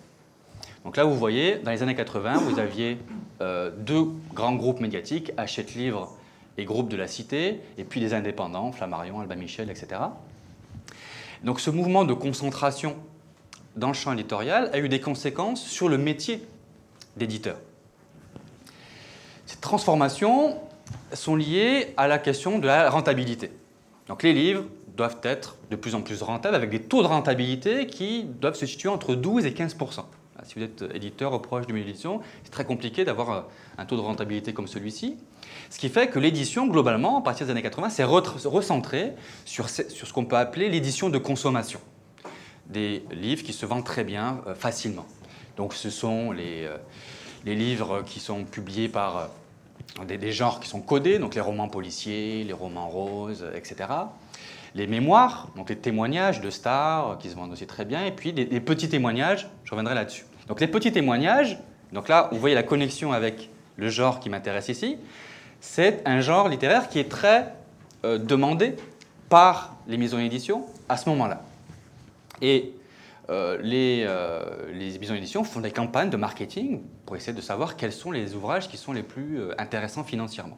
Donc 0.83 0.97
là, 0.97 1.03
vous 1.03 1.15
voyez, 1.15 1.57
dans 1.57 1.71
les 1.71 1.83
années 1.83 1.95
80, 1.95 2.37
vous 2.37 2.59
aviez 2.59 2.97
euh, 3.41 3.69
deux 3.77 4.07
grands 4.33 4.55
groupes 4.55 4.79
médiatiques, 4.79 5.31
Hachette 5.37 5.75
Livre 5.75 6.15
et 6.57 6.65
Groupe 6.65 6.89
de 6.89 6.97
la 6.97 7.07
Cité, 7.07 7.61
et 7.77 7.83
puis 7.83 7.99
des 7.99 8.13
indépendants, 8.13 8.71
Flammarion, 8.71 9.21
Albin 9.21 9.35
Michel, 9.35 9.69
etc. 9.69 10.01
Donc 11.43 11.59
ce 11.59 11.69
mouvement 11.69 12.03
de 12.03 12.13
concentration 12.13 12.95
dans 13.75 13.87
le 13.87 13.93
champ 13.93 14.13
éditorial 14.13 14.69
a 14.73 14.79
eu 14.79 14.89
des 14.89 14.99
conséquences 14.99 15.63
sur 15.63 15.87
le 15.87 15.97
métier 15.97 16.43
d'éditeur. 17.15 17.57
Transformations 19.61 20.59
sont 21.13 21.35
liées 21.35 21.93
à 21.95 22.07
la 22.07 22.17
question 22.17 22.59
de 22.59 22.67
la 22.67 22.89
rentabilité. 22.89 23.51
Donc 24.07 24.23
les 24.23 24.33
livres 24.33 24.65
doivent 24.97 25.19
être 25.23 25.55
de 25.69 25.75
plus 25.75 25.95
en 25.95 26.01
plus 26.01 26.21
rentables 26.21 26.55
avec 26.55 26.69
des 26.69 26.81
taux 26.81 27.01
de 27.01 27.07
rentabilité 27.07 27.87
qui 27.87 28.23
doivent 28.23 28.55
se 28.55 28.65
situer 28.65 28.89
entre 28.89 29.15
12 29.15 29.45
et 29.45 29.51
15% 29.51 30.03
Si 30.43 30.55
vous 30.55 30.63
êtes 30.63 30.83
éditeur 30.93 31.33
ou 31.33 31.39
proche 31.39 31.67
d'une 31.67 31.77
édition, 31.77 32.21
c'est 32.43 32.49
très 32.49 32.65
compliqué 32.65 33.05
d'avoir 33.05 33.31
euh, 33.31 33.41
un 33.77 33.85
taux 33.85 33.95
de 33.95 34.01
rentabilité 34.01 34.53
comme 34.53 34.67
celui-ci. 34.67 35.17
Ce 35.69 35.79
qui 35.79 35.89
fait 35.89 36.07
que 36.07 36.19
l'édition, 36.19 36.67
globalement, 36.67 37.19
à 37.19 37.21
partir 37.21 37.45
des 37.45 37.51
années 37.51 37.61
80, 37.61 37.89
s'est 37.89 38.03
recentrée 38.03 39.13
sur, 39.45 39.69
sur 39.69 40.07
ce 40.07 40.11
qu'on 40.11 40.25
peut 40.25 40.37
appeler 40.37 40.69
l'édition 40.69 41.09
de 41.09 41.17
consommation. 41.17 41.79
Des 42.65 43.03
livres 43.11 43.43
qui 43.43 43.53
se 43.53 43.65
vendent 43.65 43.85
très 43.85 44.03
bien, 44.03 44.41
euh, 44.47 44.55
facilement. 44.55 45.05
Donc 45.55 45.73
ce 45.73 45.89
sont 45.89 46.31
les, 46.31 46.65
euh, 46.65 46.77
les 47.45 47.55
livres 47.55 48.03
qui 48.05 48.19
sont 48.19 48.43
publiés 48.43 48.89
par 48.89 49.29
des, 50.05 50.31
genres 50.31 50.59
qui 50.59 50.69
sont 50.69 50.81
codés, 50.81 51.19
donc 51.19 51.35
les 51.35 51.41
romans 51.41 51.67
policiers, 51.67 52.43
les 52.43 52.53
romans 52.53 52.87
roses, 52.87 53.45
etc. 53.55 53.89
Les 54.73 54.87
mémoires, 54.87 55.49
donc 55.55 55.69
les 55.69 55.75
témoignages 55.75 56.41
de 56.41 56.49
stars 56.49 57.17
qui 57.19 57.29
se 57.29 57.35
vendent 57.35 57.51
aussi 57.51 57.67
très 57.67 57.85
bien, 57.85 58.05
et 58.05 58.11
puis 58.11 58.33
des, 58.33 58.45
petits 58.61 58.89
témoignages, 58.89 59.49
je 59.63 59.71
reviendrai 59.71 59.95
là-dessus. 59.95 60.25
Donc 60.47 60.61
les 60.61 60.67
petits 60.67 60.91
témoignages, 60.91 61.59
donc 61.91 62.07
là 62.07 62.29
vous 62.31 62.39
voyez 62.39 62.55
la 62.55 62.63
connexion 62.63 63.11
avec 63.11 63.49
le 63.75 63.89
genre 63.89 64.19
qui 64.19 64.29
m'intéresse 64.29 64.69
ici, 64.69 64.97
c'est 65.59 66.01
un 66.05 66.21
genre 66.21 66.49
littéraire 66.49 66.89
qui 66.89 66.99
est 66.99 67.09
très 67.09 67.53
euh, 68.03 68.17
demandé 68.17 68.75
par 69.29 69.75
les 69.87 69.97
maisons 69.97 70.17
d'édition 70.17 70.65
à 70.89 70.97
ce 70.97 71.09
moment-là. 71.09 71.43
Et 72.41 72.73
euh, 73.31 73.57
les, 73.61 74.03
euh, 74.05 74.41
les 74.73 74.99
font 75.45 75.61
des 75.61 75.71
campagnes 75.71 76.09
de 76.09 76.17
marketing 76.17 76.81
pour 77.05 77.15
essayer 77.15 77.31
de 77.31 77.41
savoir 77.41 77.77
quels 77.77 77.93
sont 77.93 78.11
les 78.11 78.35
ouvrages 78.35 78.67
qui 78.67 78.75
sont 78.75 78.91
les 78.91 79.03
plus 79.03 79.39
euh, 79.39 79.53
intéressants 79.57 80.03
financièrement. 80.03 80.57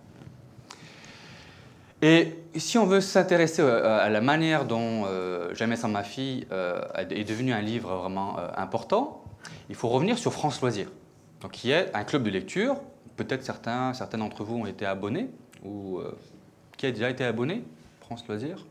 Et 2.01 2.35
si 2.55 2.79
on 2.79 2.85
veut 2.85 2.99
s'intéresser 2.99 3.61
à 3.61 4.09
la 4.09 4.19
manière 4.19 4.65
dont 4.65 5.05
Jamais 5.53 5.77
sans 5.77 5.87
ma 5.87 6.03
fille 6.03 6.45
est 7.09 7.23
devenu 7.23 7.53
un 7.53 7.61
livre 7.61 7.95
vraiment 7.95 8.35
important, 8.57 9.23
il 9.69 9.75
faut 9.75 9.87
revenir 9.87 10.17
sur 10.17 10.33
France 10.33 10.59
Loisirs, 10.59 10.89
donc, 11.39 11.51
qui 11.51 11.71
est 11.71 11.95
un 11.95 12.03
club 12.03 12.23
de 12.23 12.29
lecture. 12.29 12.75
Peut-être 13.15 13.43
certains, 13.43 13.93
certains 13.93 14.17
d'entre 14.17 14.43
vous 14.43 14.57
ont 14.57 14.65
été 14.65 14.85
abonnés, 14.85 15.29
ou 15.63 16.01
qui 16.75 16.87
a 16.87 16.91
déjà 16.91 17.09
été 17.09 17.23
abonné 17.23 17.63
France 18.01 18.25
Loisirs? 18.27 18.65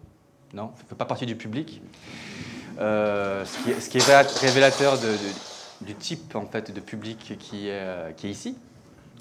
Non, 0.52 0.72
ça 0.76 0.82
ne 0.82 0.88
fait 0.88 0.94
pas 0.94 1.06
partie 1.06 1.24
du 1.24 1.36
public? 1.36 1.80
Euh, 2.78 3.44
ce, 3.44 3.88
qui 3.88 3.98
est, 3.98 4.40
révélateur 4.40 4.98
du 5.80 5.94
type 5.94 6.34
en 6.34 6.46
fait, 6.46 6.72
de 6.72 6.80
public 6.80 7.36
qui 7.38 7.68
est, 7.68 7.72
euh, 7.72 8.12
qui 8.12 8.28
est 8.28 8.30
ici 8.30 8.56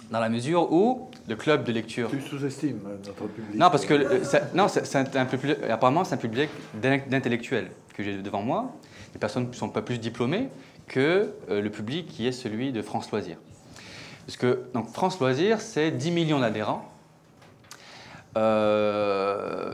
dans 0.09 0.19
la 0.19 0.29
mesure 0.29 0.71
où 0.71 1.09
le 1.27 1.35
club 1.35 1.63
de 1.63 1.71
lecture. 1.71 2.09
Tu 2.09 2.21
sous-estimes 2.21 2.81
notre 3.05 3.27
public. 3.27 3.55
Non, 3.55 3.69
parce 3.69 3.85
que 3.85 3.93
euh, 3.93 4.39
non, 4.53 4.67
c'est 4.67 5.15
un 5.15 5.25
public, 5.25 5.57
apparemment, 5.69 6.03
c'est 6.03 6.15
un 6.15 6.17
public 6.17 6.49
d'intellectuels 6.73 7.71
que 7.93 8.03
j'ai 8.03 8.17
devant 8.17 8.41
moi. 8.41 8.73
Les 9.13 9.19
personnes 9.19 9.47
ne 9.47 9.53
sont 9.53 9.69
pas 9.69 9.81
plus 9.81 9.99
diplômées 9.99 10.49
que 10.87 11.33
le 11.49 11.69
public 11.69 12.07
qui 12.07 12.27
est 12.27 12.33
celui 12.33 12.73
de 12.73 12.81
France 12.81 13.09
Loisirs. 13.11 13.37
Parce 14.25 14.37
que 14.37 14.63
donc, 14.73 14.89
France 14.89 15.19
Loisirs, 15.19 15.61
c'est 15.61 15.91
10 15.91 16.11
millions 16.11 16.39
d'adhérents. 16.39 16.91
Euh, 18.37 19.73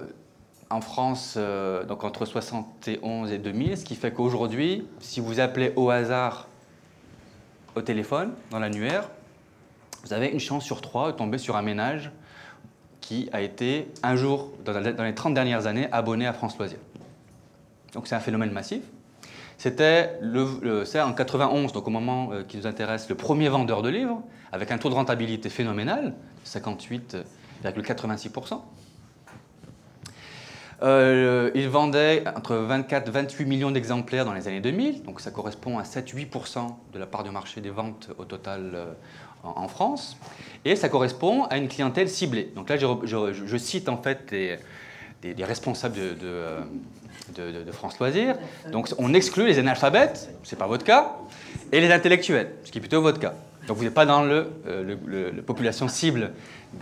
en 0.69 0.81
France, 0.81 1.35
euh, 1.37 1.83
donc 1.85 2.03
entre 2.03 2.25
71 2.25 3.31
et 3.31 3.37
2000, 3.37 3.77
ce 3.77 3.85
qui 3.85 3.95
fait 3.95 4.11
qu'aujourd'hui, 4.11 4.85
si 4.99 5.19
vous 5.19 5.39
appelez 5.39 5.73
au 5.75 5.89
hasard 5.89 6.47
au 7.75 7.81
téléphone, 7.81 8.33
dans 8.51 8.59
l'annuaire, 8.59 9.09
vous 10.03 10.13
avez 10.13 10.27
une 10.27 10.39
chance 10.39 10.63
sur 10.63 10.81
trois 10.81 11.11
de 11.11 11.17
tomber 11.17 11.37
sur 11.37 11.55
un 11.55 11.61
ménage 11.61 12.11
qui 13.01 13.29
a 13.31 13.41
été 13.41 13.87
un 14.03 14.15
jour, 14.15 14.51
dans 14.65 15.03
les 15.03 15.15
30 15.15 15.33
dernières 15.33 15.67
années, 15.67 15.87
abonné 15.91 16.27
à 16.27 16.33
France 16.33 16.57
Loisirs. 16.57 16.79
Donc 17.93 18.07
c'est 18.07 18.15
un 18.15 18.19
phénomène 18.19 18.51
massif. 18.51 18.81
C'était 19.57 20.19
en 21.01 21.13
91, 21.13 21.71
donc 21.71 21.87
au 21.87 21.89
moment 21.89 22.29
euh, 22.31 22.43
qui 22.43 22.57
nous 22.57 22.67
intéresse, 22.67 23.09
le 23.09 23.15
premier 23.15 23.49
vendeur 23.49 23.81
de 23.81 23.89
livres, 23.89 24.21
avec 24.51 24.71
un 24.71 24.77
taux 24.77 24.89
de 24.89 24.93
rentabilité 24.93 25.49
phénoménal, 25.49 26.13
58,86%. 26.45 28.61
Euh, 30.83 31.49
il 31.55 31.69
vendait 31.69 32.23
entre 32.35 32.55
24 32.55 33.07
et 33.07 33.11
28 33.11 33.45
millions 33.45 33.71
d'exemplaires 33.71 34.25
dans 34.25 34.33
les 34.33 34.47
années 34.47 34.59
2000, 34.59 35.03
donc 35.03 35.21
ça 35.21 35.31
correspond 35.31 35.79
à 35.79 35.83
7-8% 35.83 36.67
de 36.93 36.99
la 36.99 37.07
part 37.07 37.23
du 37.23 37.31
marché 37.31 37.61
des 37.61 37.71
ventes 37.71 38.09
au 38.19 38.25
total 38.25 38.71
euh, 38.75 38.85
en, 39.43 39.67
France, 39.67 40.17
et 40.65 40.75
ça 40.75 40.87
correspond 40.89 41.45
à 41.45 41.57
une 41.57 41.67
clientèle 41.67 42.09
ciblée. 42.09 42.51
Donc 42.55 42.69
là, 42.69 42.77
je, 42.77 43.57
cite 43.57 43.89
en 43.89 43.97
fait 43.97 44.29
des, 44.29 45.43
responsables 45.43 45.95
de, 45.95 47.63
de, 47.63 47.71
France 47.71 47.97
Loisirs. 47.99 48.35
Donc 48.71 48.89
on 48.99 49.15
exclut 49.15 49.47
les 49.47 49.57
analphabètes, 49.57 50.29
c'est 50.43 50.59
pas 50.59 50.67
votre 50.67 50.83
cas, 50.83 51.15
et 51.71 51.81
les 51.81 51.91
intellectuels, 51.91 52.51
ce 52.63 52.71
qui 52.71 52.77
est 52.77 52.81
plutôt 52.81 53.01
votre 53.01 53.19
cas. 53.19 53.33
Donc 53.67 53.77
vous 53.77 53.83
n'êtes 53.83 53.93
pas 53.93 54.05
dans 54.05 54.23
le, 54.23 54.47
euh, 54.67 55.31
la 55.35 55.41
population 55.41 55.87
cible 55.87 56.31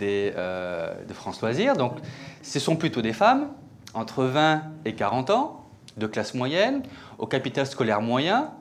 euh, 0.02 0.94
de 1.06 1.12
France 1.12 1.40
Loisirs. 1.40 1.76
Donc 1.76 1.94
ce 2.42 2.58
sont 2.60 2.76
plutôt 2.76 3.02
des 3.02 3.12
femmes 3.12 3.48
entre 3.96 4.24
20 4.24 4.62
et 4.84 4.94
40 4.94 5.30
ans, 5.30 5.64
de 5.96 6.06
classe 6.06 6.34
moyenne, 6.34 6.82
au 7.18 7.26
capital 7.26 7.66
scolaire 7.66 8.02
moyen, 8.02 8.52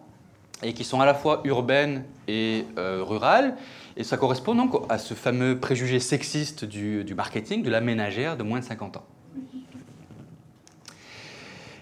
et 0.64 0.74
qui 0.74 0.86
sont 0.86 1.02
à 1.02 1.06
la 1.06 1.14
fois 1.14 1.42
urbaines 1.44 2.06
et 2.30 2.66
euh, 2.78 3.04
rurales. 3.04 3.56
Et 3.98 4.04
ça 4.04 4.18
correspond 4.18 4.56
donc 4.56 4.74
à 4.90 4.98
ce 4.98 5.14
fameux 5.14 5.60
préjugé 5.60 6.00
sexiste 6.00 6.64
du, 6.64 7.06
marketing 7.16 7.62
de 7.64 7.70
la 7.70 7.82
ménagère 7.82 8.38
de 8.38 8.44
moins 8.44 8.60
de 8.60 8.66
50 8.66 8.98
ans. 8.98 9.04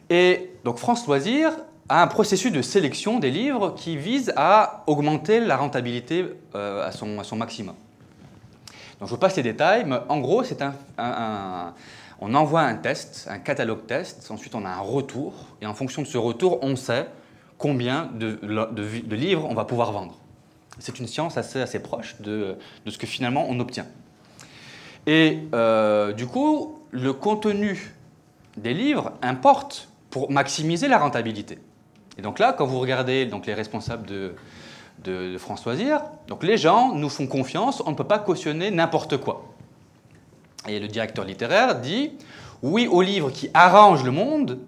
Et 0.09 0.51
donc 0.63 0.79
France 0.79 1.07
Loisirs 1.07 1.53
a 1.89 2.01
un 2.01 2.07
processus 2.07 2.51
de 2.51 2.61
sélection 2.61 3.19
des 3.19 3.29
livres 3.29 3.75
qui 3.75 3.97
vise 3.97 4.33
à 4.35 4.83
augmenter 4.87 5.39
la 5.39 5.57
rentabilité 5.57 6.25
euh, 6.55 6.87
à, 6.87 6.91
son, 6.91 7.19
à, 7.19 7.23
son, 7.23 7.35
maximum. 7.35 7.75
Donc 8.99 9.09
je 9.09 9.13
vous 9.13 9.19
passe 9.19 9.35
les 9.35 9.43
détails, 9.43 9.83
mais 9.85 9.97
en 10.09 10.19
gros, 10.19 10.43
c'est 10.43 10.61
un, 10.61 11.73
on 12.19 12.33
envoie 12.35 12.61
un 12.61 12.75
test, 12.75 13.27
un 13.29 13.39
catalogue 13.39 13.85
test, 13.85 14.29
ensuite 14.31 14.55
on 14.55 14.65
a 14.65 14.69
un 14.69 14.79
retour, 14.79 15.33
et 15.61 15.65
en 15.65 15.73
fonction 15.73 16.01
de 16.01 16.07
ce 16.07 16.17
retour, 16.17 16.59
on 16.61 16.75
sait 16.75 17.07
combien 17.57 18.09
de, 18.13 18.39
de, 18.41 19.15
livres 19.15 19.47
on 19.49 19.53
va 19.53 19.65
pouvoir 19.65 19.91
vendre. 19.91 20.17
C'est 20.79 20.99
une 20.99 21.07
science 21.07 21.37
assez, 21.37 21.79
proche 21.79 22.19
de, 22.21 22.57
de, 22.85 22.91
ce 22.91 22.97
que 22.97 23.07
finalement 23.07 23.45
on 23.49 23.59
obtient. 23.59 23.85
Et 25.05 25.39
euh, 25.53 26.13
du 26.13 26.25
coup, 26.27 26.79
le 26.91 27.13
contenu 27.13 27.93
des 28.57 28.73
livres 28.73 29.13
importe 29.21 29.89
pour 30.09 30.31
maximiser 30.31 30.87
la 30.87 30.97
rentabilité. 30.97 31.59
Et 32.17 32.21
donc 32.21 32.39
là, 32.39 32.53
quand 32.53 32.65
vous 32.65 32.79
regardez 32.79 33.25
donc, 33.25 33.45
les 33.45 33.53
responsables 33.53 34.05
de, 34.05 34.35
de, 35.03 35.37
France 35.37 35.65
Loisirs, 35.65 36.01
donc 36.27 36.43
les 36.43 36.57
gens 36.57 36.93
nous 36.93 37.09
font 37.09 37.27
confiance, 37.27 37.81
on 37.85 37.91
ne 37.91 37.95
peut 37.95 38.03
pas 38.03 38.19
cautionner 38.19 38.71
n'importe 38.71 39.17
quoi. 39.17 39.52
Et 40.67 40.79
le 40.79 40.87
directeur 40.87 41.25
littéraire 41.25 41.79
dit 41.79 42.11
oui 42.61 42.87
aux 42.87 43.01
livres 43.01 43.29
qui 43.29 43.49
arrangent 43.53 44.03
le 44.03 44.11
monde, 44.11 44.59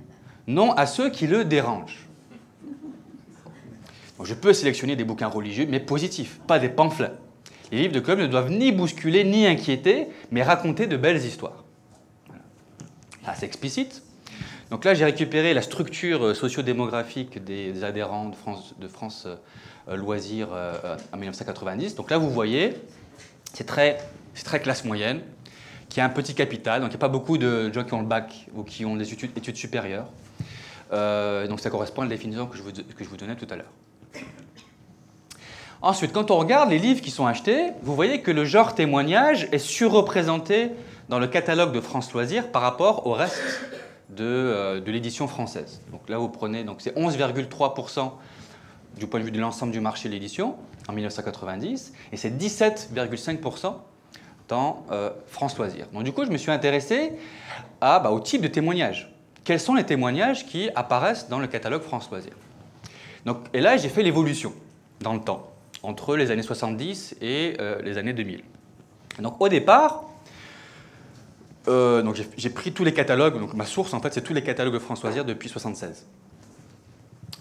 non 0.48 0.72
à 0.74 0.86
ceux 0.86 1.10
qui 1.10 1.28
le 1.28 1.46
dérangent. 1.46 2.08
Je 4.24 4.34
peux 4.34 4.53
sélectionner 4.53 4.96
des 4.96 5.03
bouquins 5.03 5.27
religieux, 5.27 5.68
mais 5.70 5.79
positifs, 5.79 6.40
pas 6.48 6.58
des 6.58 6.70
pamphlets. 6.70 7.12
Les 7.72 7.79
livres 7.79 7.94
de 7.94 8.00
club 8.00 8.20
ne 8.20 8.27
doivent 8.27 8.51
ni 8.51 8.72
bousculer 8.72 9.24
ni 9.24 9.46
inquiéter, 9.46 10.08
mais 10.31 10.44
raconter 10.44 10.88
de 10.88 10.98
belles 10.98 11.24
histoires. 11.24 11.64
Voilà. 12.27 13.36
C'est 13.38 13.46
explicite. 13.46 14.03
Donc 14.72 14.86
là, 14.86 14.94
j'ai 14.94 15.05
récupéré 15.05 15.53
la 15.53 15.62
structure 15.62 16.25
euh, 16.25 16.34
sociodémographique 16.34 17.44
des 17.44 17.84
adhérents 17.84 18.29
de 18.29 18.36
France, 18.36 18.74
France 18.90 19.27
euh, 19.27 19.96
Loisirs 19.96 20.50
euh, 20.51 20.98
en 21.14 21.18
1990. 21.18 21.96
Donc 21.96 22.10
là, 22.10 22.18
vous 22.18 22.31
voyez, 22.31 22.74
c'est 23.53 23.66
très 23.66 24.00
classe 24.62 24.86
moyenne, 24.86 25.22
qui 25.89 26.01
a 26.01 26.05
un 26.05 26.09
petit 26.09 26.35
capital. 26.35 26.81
Donc 26.81 26.89
il 26.89 26.93
n'y 26.93 26.98
a 26.98 27.00
pas 27.00 27.07
beaucoup 27.07 27.37
de 27.37 27.71
gens 27.71 27.83
qui 27.83 27.93
ont 27.93 28.01
le 28.01 28.07
bac 28.07 28.48
ou 28.55 28.63
qui 28.63 28.85
ont 28.85 28.95
des 28.95 29.11
études, 29.11 29.55
supérieures. 29.55 30.07
donc 30.91 31.59
ça 31.59 31.69
correspond 31.69 32.01
à 32.01 32.05
la 32.05 32.09
définition 32.09 32.48
que 32.48 32.57
je 32.57 32.63
vous, 32.63 32.71
que 32.71 33.03
je 33.03 33.09
vous 33.09 33.17
donnais 33.17 33.35
tout 33.35 33.48
à 33.50 33.55
l'heure. 33.55 33.71
Ensuite, 35.81 36.13
quand 36.13 36.31
on 36.31 36.37
regarde 36.37 36.71
les 36.71 36.79
livres 36.79 37.01
qui 37.01 37.11
sont 37.11 37.27
achetés, 37.27 37.71
vous 37.83 37.93
voyez 37.93 38.21
que 38.21 38.31
le 38.31 38.43
genre 38.43 38.74
témoignage 38.74 39.48
est 39.51 39.59
surreprésenté 39.59 40.71
dans 41.09 41.19
le 41.19 41.27
catalogue 41.27 41.74
de 41.74 41.81
France 41.81 42.11
Loisirs 42.13 42.51
par 42.51 42.63
rapport 42.63 43.05
au 43.05 43.13
reste 43.13 43.43
euh, 44.19 44.79
de, 44.81 44.91
l'édition 44.91 45.27
française. 45.27 45.81
Donc 45.91 46.09
là, 46.09 46.17
vous 46.17 46.29
prenez, 46.29 46.63
donc 46.63 46.77
c'est 46.79 46.95
11,3% 46.95 48.11
du 48.98 49.07
point 49.07 49.19
de 49.19 49.25
vue 49.25 49.31
de 49.31 49.39
l'ensemble 49.39 49.71
du 49.71 49.79
marché 49.79 50.09
de 50.09 50.13
l'édition 50.13 50.55
en 50.87 50.93
1990, 50.93 51.93
et 52.11 52.17
c'est 52.17 52.29
17,5% 52.29 53.75
dans 54.48 54.86
euh, 54.92 55.10
France 55.27 55.58
Loisirs. 55.58 55.88
Donc 55.94 56.03
du 56.03 56.12
coup, 56.12 56.25
je 56.25 56.31
me 56.31 56.38
suis 56.38 56.51
intéressé 56.51 57.14
à, 57.81 58.00
bah, 58.00 58.12
au 58.12 58.20
type 58.20 58.42
de 58.42 58.48
témoignages. 58.48 59.12
Quels 59.44 59.60
sont 59.60 59.75
les 59.75 59.84
témoignages 59.84 60.46
qui 60.46 60.70
apparaissent 60.75 61.29
dans 61.29 61.40
le 61.40 61.48
catalogue 61.48 61.81
France 61.81 62.10
Loisirs? 62.10 62.36
Donc, 63.25 63.40
Et 63.53 63.62
là, 63.62 63.77
j'ai 63.77 63.90
fait 63.90 64.03
l'évolution 64.03 64.53
dans 65.01 65.14
le 65.14 65.20
temps, 65.20 65.51
entre 65.84 66.16
les 66.16 66.31
années 66.31 66.44
70 66.44 67.18
et 67.22 67.58
euh, 67.60 67.81
les 67.81 67.98
années 67.98 68.14
2000. 68.14 68.44
Donc 69.20 69.40
au 69.40 69.50
départ, 69.50 70.05
euh, 71.68 72.03
j'ai 72.38 72.50
pris 72.50 72.72
tous 72.72 72.84
les 72.84 72.94
catalogues, 72.94 73.40
donc 73.40 73.53
ma 73.53 73.66
source 73.66 73.94
en 73.94 74.01
fait 74.01 74.14
c'est 74.14 74.22
tous 74.22 74.34
les 74.34 74.44
catalogues 74.44 74.74
de 74.74 74.79
Françoisière 74.79 75.25
depuis 75.25 75.48
1976. 75.48 76.05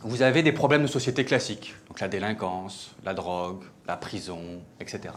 Vous 0.03 0.23
avez 0.23 0.43
des 0.43 0.53
problèmes 0.53 0.83
de 0.83 0.87
société 0.87 1.25
classiques, 1.25 1.75
donc 1.89 2.01
la 2.01 2.09
délinquance, 2.09 2.95
la 3.05 3.15
drogue, 3.15 3.65
la 3.87 3.97
prison, 3.97 4.63
etc. 4.81 5.15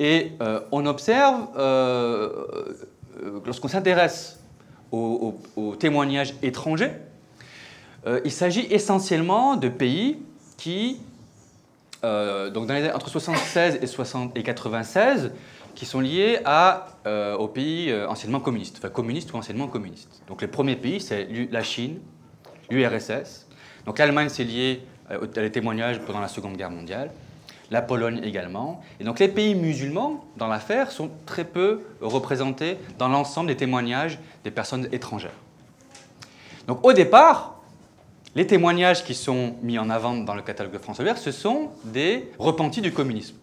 Et 0.00 0.32
euh, 0.40 0.60
on 0.72 0.86
observe, 0.86 1.48
euh, 1.56 2.46
lorsqu'on 3.46 3.68
s'intéresse 3.68 4.40
aux, 4.90 5.34
témoignages 5.78 6.34
étrangers, 6.42 6.92
il 8.24 8.30
s'agit 8.30 8.66
essentiellement 8.70 9.56
de 9.56 9.68
pays 9.68 10.18
qui, 10.56 11.00
donc 12.02 12.70
entre 12.70 13.08
76 13.08 13.78
et, 13.80 13.86
60, 13.86 14.36
et 14.36 14.42
96, 14.44 15.32
qui 15.74 15.86
sont 15.86 16.00
liés 16.00 16.38
à, 16.44 16.86
euh, 17.06 17.36
aux 17.36 17.48
pays 17.48 17.90
euh, 17.90 18.08
anciennement 18.08 18.40
communistes, 18.40 18.76
enfin 18.78 18.88
communistes 18.88 19.32
ou 19.32 19.36
anciennement 19.36 19.66
communistes. 19.66 20.22
Donc 20.28 20.40
les 20.42 20.48
premiers 20.48 20.76
pays, 20.76 21.00
c'est 21.00 21.28
la 21.50 21.62
Chine, 21.62 21.98
l'URSS. 22.70 23.46
Donc 23.84 23.98
l'Allemagne, 23.98 24.28
c'est 24.28 24.44
lié 24.44 24.82
euh, 25.10 25.20
aux 25.20 25.26
témoignages 25.26 26.00
pendant 26.00 26.20
la 26.20 26.28
Seconde 26.28 26.56
Guerre 26.56 26.70
mondiale. 26.70 27.10
La 27.74 27.82
Pologne 27.82 28.20
également. 28.22 28.80
Et 29.00 29.04
donc 29.04 29.18
les 29.18 29.26
pays 29.26 29.56
musulmans, 29.56 30.24
dans 30.36 30.46
l'affaire, 30.46 30.92
sont 30.92 31.10
très 31.26 31.44
peu 31.44 31.80
représentés 32.00 32.78
dans 32.98 33.08
l'ensemble 33.08 33.48
des 33.48 33.56
témoignages 33.56 34.20
des 34.44 34.52
personnes 34.52 34.88
étrangères. 34.92 35.34
Donc 36.68 36.86
au 36.86 36.92
départ, 36.92 37.60
les 38.36 38.46
témoignages 38.46 39.02
qui 39.02 39.14
sont 39.14 39.56
mis 39.62 39.76
en 39.76 39.90
avant 39.90 40.14
dans 40.14 40.36
le 40.36 40.42
catalogue 40.42 40.72
de 40.72 40.78
France 40.78 41.00
Vert, 41.00 41.18
ce 41.18 41.32
sont 41.32 41.70
des 41.84 42.30
repentis 42.38 42.80
du 42.80 42.92
communisme 42.92 43.34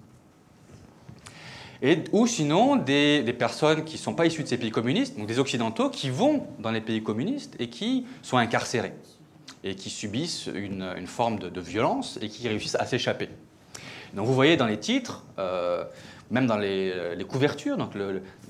ou 2.13 2.25
sinon 2.25 2.77
des, 2.77 3.35
personnes 3.37 3.83
qui 3.83 3.95
ne 3.95 3.99
sont 3.99 4.13
pas 4.13 4.25
issues 4.25 4.43
de 4.43 4.47
ces 4.47 4.57
pays 4.57 4.71
communistes, 4.71 5.17
donc 5.17 5.27
des 5.27 5.39
Occidentaux, 5.39 5.89
qui 5.89 6.09
vont 6.09 6.47
dans 6.59 6.71
les 6.71 6.79
pays 6.81 7.03
communistes 7.03 7.55
et 7.59 7.67
qui 7.67 8.05
sont 8.21 8.37
incarcérés 8.37 8.93
et 9.63 9.75
qui 9.75 9.89
subissent 9.89 10.49
une, 10.53 11.05
forme 11.05 11.39
de, 11.39 11.59
violence 11.59 12.17
et 12.21 12.29
qui 12.29 12.47
réussissent 12.47 12.75
à 12.75 12.85
s'échapper. 12.85 13.29
Donc 14.13 14.27
vous 14.27 14.33
voyez 14.33 14.57
dans 14.57 14.65
les 14.65 14.77
titres, 14.77 15.23
euh, 15.39 15.83
même 16.29 16.47
dans 16.47 16.57
les, 16.57 16.93
couvertures, 17.27 17.77
donc 17.77 17.93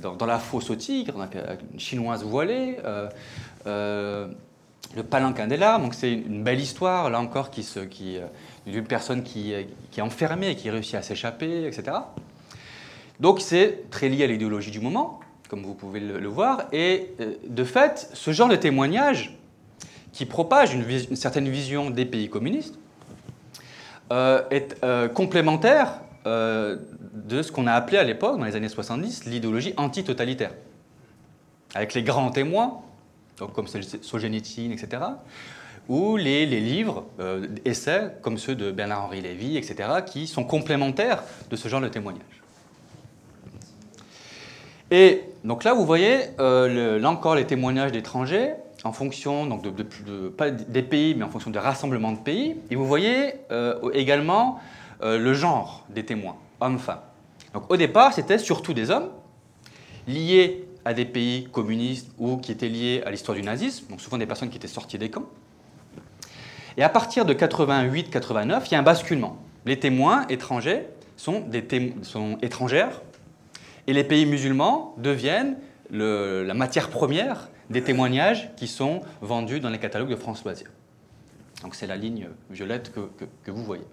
dans, 0.02 0.26
La 0.26 0.40
fosse 0.40 0.70
au 0.70 0.76
tigre, 0.76 1.14
donc, 1.14 1.36
une 1.74 1.80
chinoise 1.80 2.24
voilée, 2.24 2.78
euh, 2.86 3.10
euh, 3.68 4.28
Le 4.96 5.04
palanquin 5.04 5.48
des 5.48 5.58
larmes, 5.58 5.84
donc 5.84 5.94
c'est 5.94 6.12
une 6.12 6.44
belle 6.44 6.60
histoire, 6.60 7.10
là 7.10 7.20
encore, 7.20 7.50
qui, 7.50 7.68
qui, 7.90 8.18
d'une 8.66 8.86
personne 8.86 9.24
qui, 9.24 9.54
qui 9.92 10.00
est 10.00 10.04
enfermée 10.04 10.50
et 10.50 10.56
qui 10.56 10.70
réussit 10.70 10.96
à 10.96 11.02
s'échapper, 11.02 11.66
etc. 11.66 11.98
Donc 13.22 13.40
c'est 13.40 13.90
très 13.92 14.10
lié 14.10 14.24
à 14.24 14.28
l'idéologie 14.28 14.72
du 14.72 14.80
moment, 14.80 15.20
comme 15.48 15.62
vous 15.62 15.76
pouvez 15.76 16.00
le, 16.00 16.28
voir, 16.28 16.64
et 16.72 17.14
euh, 17.20 17.36
de 17.48 17.64
fait, 17.64 18.10
ce 18.14 18.32
genre 18.32 18.50
de 18.50 18.56
témoignage 18.56 19.38
qui 20.12 20.26
propage 20.26 20.74
une, 20.74 21.16
certaine 21.16 21.48
vision 21.48 21.92
des 21.92 22.06
pays 22.06 22.30
communistes 22.30 22.80
euh, 24.12 24.44
est 24.52 24.78
euh, 24.84 25.08
complémentaire 25.08 26.02
de 26.24 27.42
ce 27.42 27.52
qu'on 27.52 27.66
a 27.66 27.74
appelé 27.74 27.98
à 27.98 28.04
l'époque, 28.04 28.38
dans 28.38 28.46
les 28.46 28.56
années 28.56 28.70
70, 28.70 29.26
l'idéologie 29.26 29.74
antitotalitaire, 29.76 30.52
avec 31.74 31.96
les 31.96 32.04
grands 32.04 32.30
témoins, 32.30 32.82
donc 33.40 33.54
comme 33.54 33.66
Solzhenitsyn, 33.66 34.70
etc., 34.72 35.02
ou 35.90 36.18
les, 36.18 36.46
les 36.46 36.60
livres, 36.60 37.06
essais 37.66 38.16
comme 38.22 38.38
ceux 38.38 38.54
de 38.54 38.70
Bernard-Henri 38.70 39.22
Lévy, 39.22 39.58
etc., 39.58 39.90
qui 40.06 40.28
sont 40.28 40.44
complémentaires 40.44 41.24
de 41.50 41.56
ce 41.56 41.68
genre 41.70 41.82
de 41.82 41.88
témoignage. 41.88 42.42
Et 44.92 45.24
donc 45.46 45.64
là, 45.64 45.74
vous 45.74 45.86
voyez, 45.86 46.20
euh, 46.40 47.00
là 47.00 47.10
encore, 47.10 47.36
les 47.36 47.46
témoignages 47.46 47.94
d'étrangers 47.94 48.52
en 48.84 48.94
fonction 48.94 49.46
donc 49.46 49.62
de, 49.62 50.30
pas 50.30 50.50
des 50.50 50.82
pays, 50.82 51.16
mais 51.16 51.24
en 51.24 51.30
fonction 51.30 51.52
des 51.52 51.60
rassemblements 51.60 52.12
de 52.12 52.20
pays. 52.20 52.56
Et 52.70 52.76
vous 52.76 52.86
voyez 52.86 53.34
euh, 53.52 53.92
également 53.94 54.60
euh, 55.04 55.18
le 55.18 55.34
genre 55.34 55.86
des 55.90 56.04
témoins, 56.04 56.36
hommes-femmes. 56.60 57.02
Donc 57.54 57.72
au 57.72 57.78
départ, 57.78 58.14
c'était 58.14 58.38
surtout 58.38 58.74
des 58.74 58.90
hommes 58.90 59.10
liés 60.08 60.68
à 60.84 60.94
des 60.94 61.06
pays 61.06 61.48
communistes 61.52 62.10
ou 62.18 62.38
qui 62.38 62.52
étaient 62.52 62.70
liés 62.70 63.04
à 63.06 63.12
l'histoire 63.12 63.36
du 63.36 63.44
nazisme, 63.44 63.88
donc 63.90 64.02
souvent 64.02 64.18
des 64.18 64.26
personnes 64.26 64.50
qui 64.50 64.58
étaient 64.58 64.68
sorties 64.68 64.98
des 64.98 65.10
camps. 65.10 65.30
Et 66.78 66.84
à 66.84 66.90
partir 66.90 67.26
de 67.26 67.34
88-89, 67.34 68.62
il 68.66 68.72
y 68.72 68.76
a 68.76 68.80
un 68.80 68.84
basculement. 68.84 69.38
Les 69.66 69.78
témoins 69.78 70.26
étrangers 70.28 70.88
sont, 71.18 71.42
des 71.42 71.94
sont 72.02 72.38
étrangères 72.42 73.02
et 73.86 73.94
les 73.94 74.04
pays 74.04 74.26
musulmans 74.26 74.96
deviennent 74.98 75.58
la 75.92 76.54
matière 76.54 76.90
première 76.90 77.50
des 77.72 77.84
témoignages 77.84 78.50
qui 78.56 78.68
sont 78.68 79.02
vendus 79.22 79.60
dans 79.60 79.70
les 79.70 79.80
catalogues 79.80 80.10
de 80.10 80.16
France 80.16 80.44
Loisirs. 80.44 80.70
Donc 81.64 81.76
c'est 81.76 81.88
la 81.88 81.96
ligne 81.96 82.30
violette 82.50 82.92
que, 82.92 83.52
vous 83.52 83.64
voyez. 83.64 83.84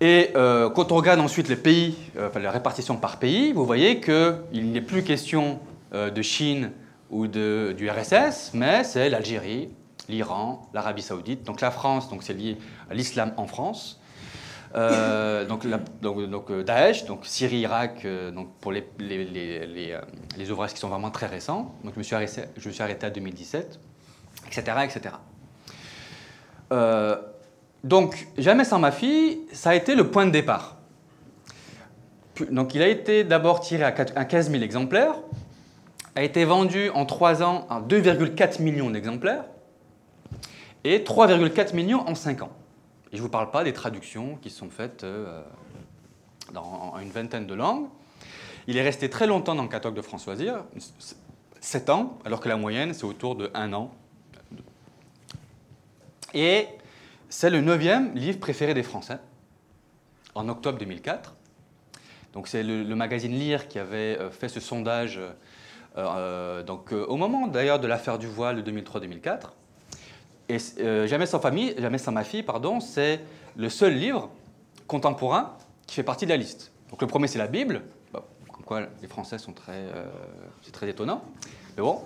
Et 0.00 0.30
euh, 0.36 0.70
quand 0.70 0.92
on 0.92 0.96
regarde 0.96 1.20
ensuite 1.20 1.48
les 1.48 1.56
pays, 1.56 1.96
euh, 2.16 2.30
la 2.38 2.52
répartition 2.52 2.96
par 2.96 3.18
pays, 3.18 3.52
vous 3.52 3.66
voyez 3.66 4.00
qu'il 4.00 4.72
n'est 4.72 4.80
plus 4.80 5.02
question 5.02 5.58
euh, 5.92 6.10
de 6.10 6.22
Chine 6.22 6.70
ou 7.10 7.26
de, 7.26 7.74
du 7.76 7.90
RSS, 7.90 8.52
mais 8.54 8.84
c'est 8.84 9.10
l'Algérie, 9.10 9.70
l'Iran, 10.08 10.68
l'Arabie 10.72 11.02
saoudite. 11.02 11.42
Donc 11.42 11.60
la 11.60 11.72
France, 11.72 12.08
c'est 12.20 12.34
lié 12.34 12.58
à 12.90 12.94
l'islam 12.94 13.32
en 13.36 13.46
France. 13.46 13.97
Euh, 14.74 15.44
donc, 15.46 15.64
euh, 15.64 16.62
Daesh, 16.62 17.04
donc 17.06 17.26
Syrie, 17.26 17.60
Irak, 17.60 18.02
euh, 18.04 18.30
donc 18.30 18.48
pour 18.60 18.72
les, 18.72 18.84
ouvrages 20.50 20.74
qui 20.74 20.80
sont 20.80 20.88
vraiment 20.88 21.10
très 21.10 21.26
récents. 21.26 21.74
Donc 21.84 21.94
je 21.94 21.98
me 21.98 22.02
suis 22.02 22.14
arrêté, 22.14 22.42
je 22.56 22.68
me 22.68 22.72
suis 22.72 22.82
arrêté 22.82 23.06
à 23.06 23.10
2017, 23.10 23.80
etc. 24.46 24.62
etc. 24.84 25.14
donc 27.82 28.26
Jamais 28.36 28.64
sans 28.64 28.78
ma 28.78 28.92
fille, 28.92 29.40
ça 29.52 29.70
a 29.70 29.74
été 29.74 29.94
le 29.94 30.10
point 30.10 30.26
de 30.26 30.30
départ. 30.30 30.76
Donc 32.50 32.74
il 32.74 32.82
a 32.82 32.88
été 32.88 33.24
d'abord 33.24 33.60
tiré 33.60 33.84
à 33.84 33.92
15 33.92 34.50
000 34.50 34.62
exemplaires, 34.62 35.14
a 36.14 36.22
été 36.22 36.44
vendu 36.44 36.90
en 36.90 37.06
3 37.06 37.42
ans 37.42 37.66
à 37.70 37.80
2,4 37.80 38.62
millions 38.62 38.90
d'exemplaires 38.90 39.44
et 40.84 40.98
3,4 40.98 41.74
millions 41.74 42.06
en 42.08 42.14
5 42.14 42.42
ans. 42.42 42.57
Et 43.12 43.16
je 43.16 43.18
ne 43.18 43.22
vous 43.22 43.30
parle 43.30 43.50
pas 43.50 43.64
des 43.64 43.72
traductions 43.72 44.36
qui 44.36 44.50
sont 44.50 44.68
faites 44.68 45.04
euh, 45.04 45.42
dans 46.52 46.94
une 47.00 47.10
vingtaine 47.10 47.46
de 47.46 47.54
langues. 47.54 47.86
Il 48.66 48.76
est 48.76 48.82
resté 48.82 49.08
très 49.08 49.26
longtemps 49.26 49.54
dans 49.54 49.62
le 49.62 49.68
catalogue 49.68 49.96
de 49.96 50.02
François 50.02 50.34
7 51.60 51.90
ans, 51.90 52.18
alors 52.24 52.40
que 52.40 52.48
la 52.48 52.56
moyenne, 52.56 52.92
c'est 52.92 53.04
autour 53.04 53.34
de 53.34 53.50
1 53.54 53.72
an. 53.72 53.90
Et 56.34 56.66
c'est 57.30 57.48
le 57.48 57.62
neuvième 57.62 58.14
livre 58.14 58.38
préféré 58.38 58.74
des 58.74 58.82
Français, 58.82 59.18
en 60.34 60.48
octobre 60.48 60.78
2004. 60.78 61.34
Donc 62.34 62.46
c'est 62.46 62.62
le, 62.62 62.84
magazine 62.94 63.32
Lire 63.32 63.68
qui 63.68 63.78
avait 63.78 64.18
euh, 64.18 64.30
fait 64.30 64.50
ce 64.50 64.60
sondage 64.60 65.18
euh, 65.96 66.62
donc, 66.62 66.92
au 66.92 67.16
moment 67.16 67.48
d'ailleurs 67.48 67.80
de 67.80 67.86
l'affaire 67.86 68.18
du 68.18 68.26
voile 68.26 68.62
de 68.62 68.70
2003-2004. 68.70 69.52
Et 70.48 70.56
euh, 70.80 71.06
Jamais 71.06 71.26
sans 71.26 71.40
famille, 71.40 71.74
Jamais 71.78 71.98
sans 71.98 72.12
ma 72.12 72.24
fille, 72.24 72.42
pardon, 72.42 72.80
c'est 72.80 73.20
le 73.56 73.68
seul 73.68 73.94
livre 73.94 74.30
contemporain 74.86 75.56
qui 75.86 75.94
fait 75.94 76.02
partie 76.02 76.24
de 76.24 76.30
la 76.30 76.36
liste. 76.36 76.72
Donc 76.90 77.02
le 77.02 77.06
premier 77.06 77.26
c'est 77.26 77.38
la 77.38 77.46
Bible, 77.48 77.82
comme 78.12 78.64
quoi 78.64 78.86
les 79.02 79.08
Français 79.08 79.38
sont 79.38 79.52
très, 79.52 79.72
euh, 79.72 80.06
c'est 80.62 80.72
très 80.72 80.88
étonnant, 80.88 81.22
mais 81.76 81.82
bon. 81.82 82.00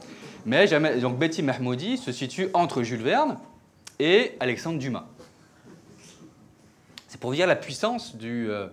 Mais 0.44 0.66
donc 1.00 1.18
Betty 1.18 1.42
Mahmoudi 1.42 1.98
se 1.98 2.10
situe 2.10 2.48
entre 2.52 2.82
Jules 2.82 3.02
Verne 3.02 3.38
et 4.00 4.32
Alexandre 4.40 4.78
Dumas. 4.78 5.06
C'est 7.06 7.20
pour 7.20 7.32
dire 7.32 7.46
la 7.46 7.56
puissance 7.56 8.16
euh, 8.24 8.68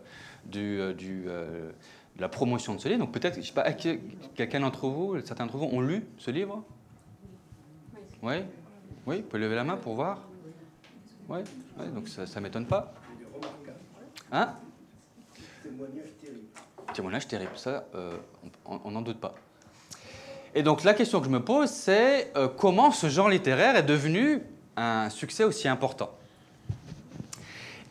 du 0.46 1.26
de 2.20 2.22
la 2.22 2.30
promotion 2.30 2.74
de 2.76 2.80
ce 2.80 2.88
livre. 2.88 3.00
Donc 3.00 3.12
peut-être, 3.12 3.36
je 3.40 3.48
sais 3.48 3.54
pas, 3.54 3.72
quelqu'un 3.72 4.60
d'entre 4.60 4.88
vous, 4.88 5.20
certains 5.24 5.46
d'entre 5.46 5.58
vous 5.58 5.70
ont 5.72 5.82
lu 5.82 6.06
ce 6.18 6.32
livre? 6.32 6.64
Oui. 8.22 8.32
Oui, 8.32 8.36
vous 9.18 9.24
pouvez 9.24 9.42
lever 9.42 9.56
la 9.56 9.64
main 9.64 9.78
pour 9.78 9.96
voir 9.96 10.20
Oui, 11.28 11.40
donc 11.94 12.08
ça 12.08 12.24
ne 12.24 12.40
m'étonne 12.42 12.66
pas. 12.66 12.94
Hein? 14.32 14.54
Témoignage 15.64 16.10
terrible. 16.22 16.94
Témoignage 16.94 17.28
terrible, 17.28 17.52
ça, 17.56 17.86
euh, 17.96 18.18
on 18.66 18.92
n'en 18.92 19.02
doute 19.02 19.20
pas. 19.20 19.34
Et 20.56 20.64
donc 20.64 20.84
la 20.84 20.94
question 20.94 21.20
que 21.20 21.26
je 21.26 21.32
me 21.32 21.42
pose, 21.44 21.70
c'est 21.70 22.32
euh, 22.36 22.48
comment 22.48 22.92
ce 22.92 23.08
genre 23.10 23.30
littéraire 23.30 23.76
est 23.76 23.84
devenu 23.84 24.42
un 24.78 25.10
succès 25.10 25.44
aussi 25.44 25.68
important? 25.68 26.12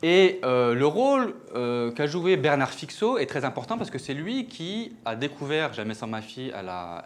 Et 0.02 0.40
euh, 0.44 0.74
le 0.74 0.87
rôle 0.87 1.35
qu'a 1.52 2.07
joué 2.07 2.37
Bernard 2.37 2.70
Fixot 2.70 3.18
est 3.18 3.26
très 3.26 3.44
important 3.44 3.76
parce 3.76 3.90
que 3.90 3.98
c'est 3.98 4.14
lui 4.14 4.46
qui 4.46 4.94
a 5.04 5.16
découvert 5.16 5.72
Jamais 5.72 5.94
sans 5.94 6.07
ma 6.07 6.22
fille 6.22 6.52
à 6.52 6.62
la, 6.62 7.04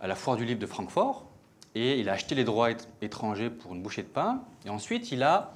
à 0.00 0.06
la 0.06 0.14
foire 0.14 0.36
du 0.36 0.44
livre 0.44 0.60
de 0.60 0.66
Francfort 0.66 1.28
et 1.74 2.00
il 2.00 2.08
a 2.08 2.12
acheté 2.12 2.34
les 2.34 2.44
droits 2.44 2.70
étrangers 3.02 3.50
pour 3.50 3.74
une 3.74 3.82
bouchée 3.82 4.02
de 4.02 4.08
pain. 4.08 4.42
Et 4.64 4.70
ensuite, 4.70 5.12
il 5.12 5.22
a 5.22 5.54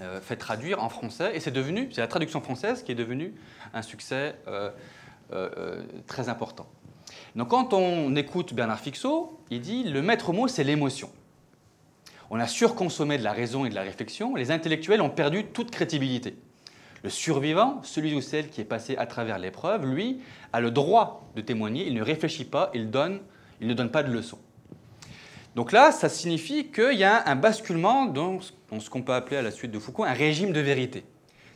euh, 0.00 0.20
fait 0.20 0.36
traduire 0.36 0.82
en 0.82 0.88
français. 0.88 1.32
Et 1.34 1.40
c'est 1.40 1.50
devenu, 1.50 1.88
c'est 1.92 2.00
la 2.00 2.06
traduction 2.06 2.40
française 2.40 2.82
qui 2.82 2.92
est 2.92 2.96
devenue 2.96 3.34
un 3.74 3.82
succès 3.82 4.36
euh, 4.48 4.70
euh, 5.32 5.82
très 6.06 6.28
important. 6.28 6.66
Donc, 7.36 7.48
quand 7.48 7.72
on 7.72 8.14
écoute 8.16 8.54
Bernard 8.54 8.80
Fixot, 8.80 9.38
il 9.50 9.60
dit 9.60 9.84
le 9.84 10.00
maître 10.02 10.32
mot, 10.32 10.48
c'est 10.48 10.64
l'émotion. 10.64 11.10
On 12.30 12.40
a 12.40 12.46
surconsommé 12.46 13.18
de 13.18 13.24
la 13.24 13.32
raison 13.32 13.66
et 13.66 13.68
de 13.68 13.74
la 13.74 13.82
réflexion. 13.82 14.34
Les 14.34 14.50
intellectuels 14.50 15.02
ont 15.02 15.10
perdu 15.10 15.44
toute 15.44 15.70
crédibilité. 15.70 16.36
Le 17.02 17.10
survivant, 17.10 17.80
celui 17.82 18.14
ou 18.14 18.20
celle 18.20 18.48
qui 18.48 18.60
est 18.60 18.64
passé 18.64 18.96
à 18.96 19.06
travers 19.06 19.38
l'épreuve, 19.38 19.84
lui, 19.84 20.20
a 20.52 20.60
le 20.60 20.70
droit 20.70 21.28
de 21.34 21.42
témoigner. 21.42 21.86
Il 21.86 21.94
ne 21.94 22.02
réfléchit 22.02 22.44
pas, 22.44 22.70
il, 22.74 22.90
donne, 22.90 23.20
il 23.60 23.66
ne 23.66 23.74
donne 23.74 23.90
pas 23.90 24.02
de 24.02 24.10
leçons. 24.10 24.38
Donc 25.54 25.72
là, 25.72 25.92
ça 25.92 26.08
signifie 26.08 26.68
qu'il 26.68 26.98
y 26.98 27.04
a 27.04 27.28
un 27.28 27.36
basculement 27.36 28.06
dans 28.06 28.40
ce 28.40 28.90
qu'on 28.90 29.02
peut 29.02 29.12
appeler 29.12 29.36
à 29.36 29.42
la 29.42 29.50
suite 29.50 29.70
de 29.70 29.78
Foucault 29.78 30.04
un 30.04 30.12
régime 30.12 30.52
de 30.52 30.60
vérité. 30.60 31.04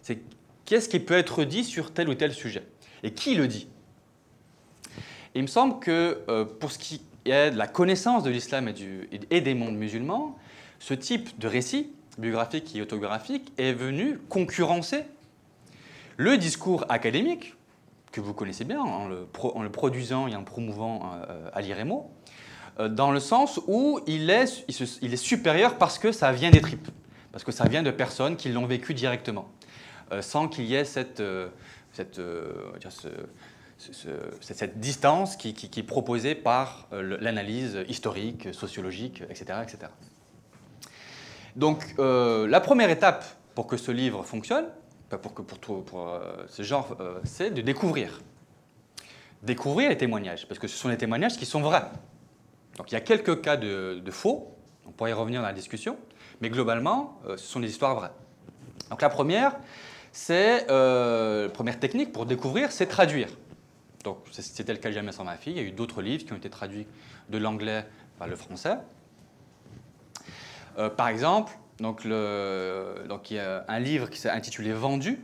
C'est 0.03 0.19
qu'est-ce 0.65 0.89
qui 0.89 1.01
peut 1.01 1.15
être 1.15 1.45
dit 1.45 1.65
sur 1.65 1.93
tel 1.93 2.09
ou 2.09 2.15
tel 2.15 2.33
sujet 2.33 2.63
Et 3.03 3.13
qui 3.13 3.35
le 3.35 3.49
dit? 3.49 3.69
Il 5.35 5.43
me 5.43 5.47
semble 5.47 5.81
que 5.81 6.23
euh, 6.29 6.45
pour 6.45 6.73
ce 6.73 6.79
qui 6.79 7.03
est 7.25 7.51
de 7.51 7.57
la 7.57 7.67
connaissance 7.67 8.23
de 8.23 8.31
l'islam 8.31 8.69
et, 9.31 9.41
des 9.41 9.55
mondes 9.55 9.77
musulmans, 9.77 10.37
ce 10.79 10.95
type 10.95 11.39
de 11.39 11.49
récit, 11.49 11.93
biographique 12.19 12.75
et 12.77 12.83
autographique, 12.83 13.53
est 13.59 13.73
venu 13.73 14.19
concurrencer 14.29 15.05
le 16.17 16.39
discours 16.39 16.87
académique, 16.89 17.55
que 18.13 18.21
vous 18.21 18.33
connaissez 18.33 18.65
bien 18.65 18.81
en 18.81 19.09
le, 19.09 19.71
produisant 19.71 20.27
et 20.27 20.35
en 20.35 20.45
promouvant 20.45 21.13
euh, 21.29 21.51
à 21.53 21.61
l'IREMO, 21.61 22.09
euh, 22.09 22.26
dans 22.79 23.11
le 23.11 23.21
sens 23.21 23.61
où 23.67 24.01
il 24.07 24.29
est, 24.31 25.17
supérieur 25.17 25.79
parce 25.79 25.99
que 25.99 26.13
ça 26.13 26.33
vient 26.33 26.51
des 26.51 26.61
tripes, 26.61 26.89
parce 27.33 27.45
que 27.45 27.53
ça 27.53 27.65
vient 27.65 27.83
de 27.83 27.91
personnes 27.91 28.37
qui 28.37 28.51
l'ont 28.51 28.67
vécu 28.67 28.93
directement, 28.95 29.49
euh, 30.13 30.21
sans 30.21 30.49
qu'il 30.49 30.67
y 30.67 30.75
ait 30.75 30.85
cette, 30.85 31.21
euh, 31.21 31.49
distance 34.75 35.37
qui, 35.37 35.49
est 35.77 35.83
proposée 35.83 36.35
par 36.35 36.89
l'analyse 36.93 37.79
historique, 37.89 38.53
sociologique, 38.53 39.23
etc. 39.31 39.61
etc. 39.63 39.91
Donc 41.57 41.95
la 41.99 42.61
première 42.61 42.91
étape 42.91 43.25
pour 43.55 43.67
que 43.67 43.79
ce 43.79 43.91
livre 43.91 44.23
fonctionne, 44.23 44.67
pour, 45.09 45.33
pour, 45.33 45.85
pour 45.85 46.21
ce 46.49 46.63
genre, 46.63 46.95
c'est 47.25 47.51
de 47.51 47.63
découvrir. 47.63 48.21
Découvrir 49.43 49.89
les 49.89 49.97
témoignages, 49.97 50.47
parce 50.47 50.59
que 50.59 50.69
ce 50.69 50.77
sont 50.77 50.89
les 50.89 50.99
témoignages 50.99 51.37
qui 51.37 51.47
sont 51.47 51.61
vrais. 51.61 51.85
Donc 52.77 52.91
il 52.93 52.95
y 52.95 52.99
a 52.99 53.01
quelques 53.01 53.41
cas 53.41 53.57
de, 53.57 54.11
faux, 54.11 54.55
on 54.87 54.93
pourrait 54.93 55.11
y 55.11 55.15
revenir 55.15 55.41
dans 55.41 55.47
la 55.47 55.53
discussion, 55.53 55.97
mais 56.41 56.51
globalement, 56.51 57.21
euh, 57.27 57.37
ce 57.37 57.47
sont 57.47 57.61
des 57.61 57.71
histoires 57.71 57.95
vraies. 57.95 58.13
Donc 58.91 59.03
la 59.03 59.09
première, 59.09 59.57
c'est 60.13 60.71
euh, 60.71 61.49
première 61.49 61.81
technique 61.81 62.13
pour 62.13 62.27
découvrir, 62.27 62.73
c'est 62.73 62.87
traduire. 62.87 63.29
Donc 64.05 64.19
c'était 64.31 64.73
le 64.73 64.79
cas 64.79 64.91
de 64.91 64.95
Jamais 64.95 65.13
sans 65.13 65.25
ma 65.25 65.37
fille. 65.37 65.55
Il 65.55 65.63
y 65.63 65.65
a 65.65 65.69
eu 65.69 65.73
d'autres 65.73 66.03
livres 66.03 66.25
qui 66.25 66.33
ont 66.33 66.37
été 66.37 66.51
traduits 66.51 66.87
de 67.29 67.39
l'anglais 67.39 67.85
vers 68.19 68.29
le 68.29 68.37
français. 68.37 68.77
Euh, 70.79 70.91
par 70.91 71.09
exemple, 71.09 71.53
donc, 71.79 72.07
donc 72.07 73.31
il 73.31 73.37
y 73.37 73.39
a 73.39 73.65
un 73.69 73.79
livre 73.79 74.09
qui 74.09 74.19
s'est 74.19 74.31
intitulé 74.31 74.73
Vendu, 74.73 75.19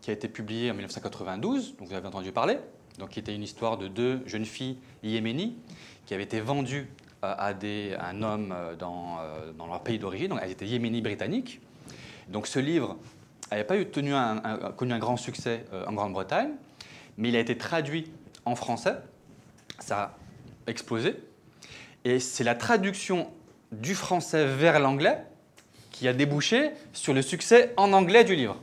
qui 0.00 0.10
a 0.10 0.12
été 0.12 0.28
publié 0.28 0.70
en 0.70 0.74
1992, 0.74 1.76
dont 1.76 1.84
vous 1.84 1.94
avez 1.94 2.06
entendu 2.06 2.32
parler, 2.32 2.58
donc 2.98 3.10
qui 3.10 3.18
était 3.18 3.34
une 3.34 3.42
histoire 3.42 3.76
de 3.76 3.88
deux 3.88 4.22
jeunes 4.26 4.44
filles 4.44 4.78
yéménies 5.02 5.56
qui 6.06 6.14
avaient 6.14 6.24
été 6.24 6.40
vendues 6.40 6.88
à, 7.22 7.54
des, 7.54 7.96
un 7.98 8.22
homme 8.22 8.52
euh, 8.54 8.76
dans, 8.76 9.18
euh, 9.20 9.52
dans 9.56 9.66
leur 9.66 9.80
pays 9.80 9.98
d'origine, 9.98 10.28
donc 10.28 10.40
elles 10.42 10.50
étaient 10.50 10.66
yéménies 10.66 11.00
britanniques. 11.00 11.60
Donc 12.28 12.46
ce 12.46 12.58
livre 12.58 12.98
n'avait 13.50 13.64
pas 13.64 13.82
connu 13.84 14.12
un 14.12 14.98
grand 14.98 15.16
succès 15.16 15.64
euh, 15.72 15.86
en 15.86 15.92
Grande-Bretagne, 15.92 16.50
mais 17.16 17.30
il 17.30 17.36
a 17.36 17.40
été 17.40 17.56
traduit 17.56 18.10
en 18.44 18.54
français. 18.54 18.96
Ça 19.78 20.02
a 20.66 20.70
explosé. 20.70 21.16
Et 22.04 22.20
c'est 22.20 22.44
la 22.44 22.54
traduction 22.54 23.30
du 23.72 23.94
français 23.94 24.46
vers 24.46 24.78
l'anglais 24.78 25.24
qui 25.90 26.08
a 26.08 26.12
débouché 26.12 26.72
sur 26.92 27.14
le 27.14 27.22
succès 27.22 27.72
en 27.76 27.92
anglais 27.92 28.24
du 28.24 28.34
livre. 28.34 28.60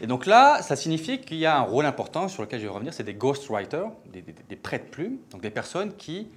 Et 0.00 0.06
donc 0.06 0.26
là, 0.26 0.62
ça 0.62 0.76
signifie 0.76 1.20
qu'il 1.20 1.38
y 1.38 1.46
a 1.46 1.58
un 1.58 1.62
rôle 1.62 1.86
important 1.86 2.28
sur 2.28 2.42
lequel 2.42 2.60
je 2.60 2.66
vais 2.66 2.72
revenir, 2.72 2.94
c'est 2.94 3.04
des 3.04 3.14
ghostwriters, 3.14 3.90
des, 4.06 4.22
des, 4.22 4.34
des 4.48 4.56
prêtres-plumes, 4.56 5.18
donc 5.30 5.40
des 5.40 5.50
personnes 5.50 5.94
qui 5.96 6.28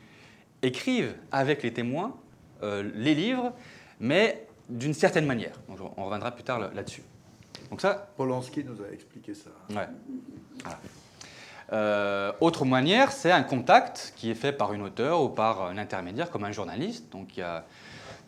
écrivent 0.61 1.15
avec 1.31 1.63
les 1.63 1.73
témoins 1.73 2.15
euh, 2.63 2.91
les 2.93 3.15
livres, 3.15 3.53
mais 3.99 4.45
d'une 4.69 4.93
certaine 4.93 5.25
manière. 5.25 5.53
Donc, 5.67 5.79
on 5.97 6.05
reviendra 6.05 6.31
plus 6.31 6.43
tard 6.43 6.59
là-dessus. 6.59 7.03
Donc 7.69 7.81
ça. 7.81 8.09
Polanski 8.15 8.63
nous 8.63 8.81
a 8.83 8.91
expliqué 8.91 9.33
ça. 9.33 9.49
Ouais. 9.69 9.87
Euh, 11.73 12.31
autre 12.39 12.65
manière, 12.65 13.11
c'est 13.11 13.31
un 13.31 13.43
contact 13.43 14.13
qui 14.15 14.29
est 14.29 14.35
fait 14.35 14.51
par 14.51 14.73
une 14.73 14.81
auteur 14.81 15.23
ou 15.23 15.29
par 15.29 15.63
un 15.63 15.77
intermédiaire, 15.77 16.29
comme 16.29 16.43
un 16.43 16.51
journaliste. 16.51 17.11
Donc, 17.11 17.37
il 17.37 17.39
y 17.39 17.43
a, 17.43 17.65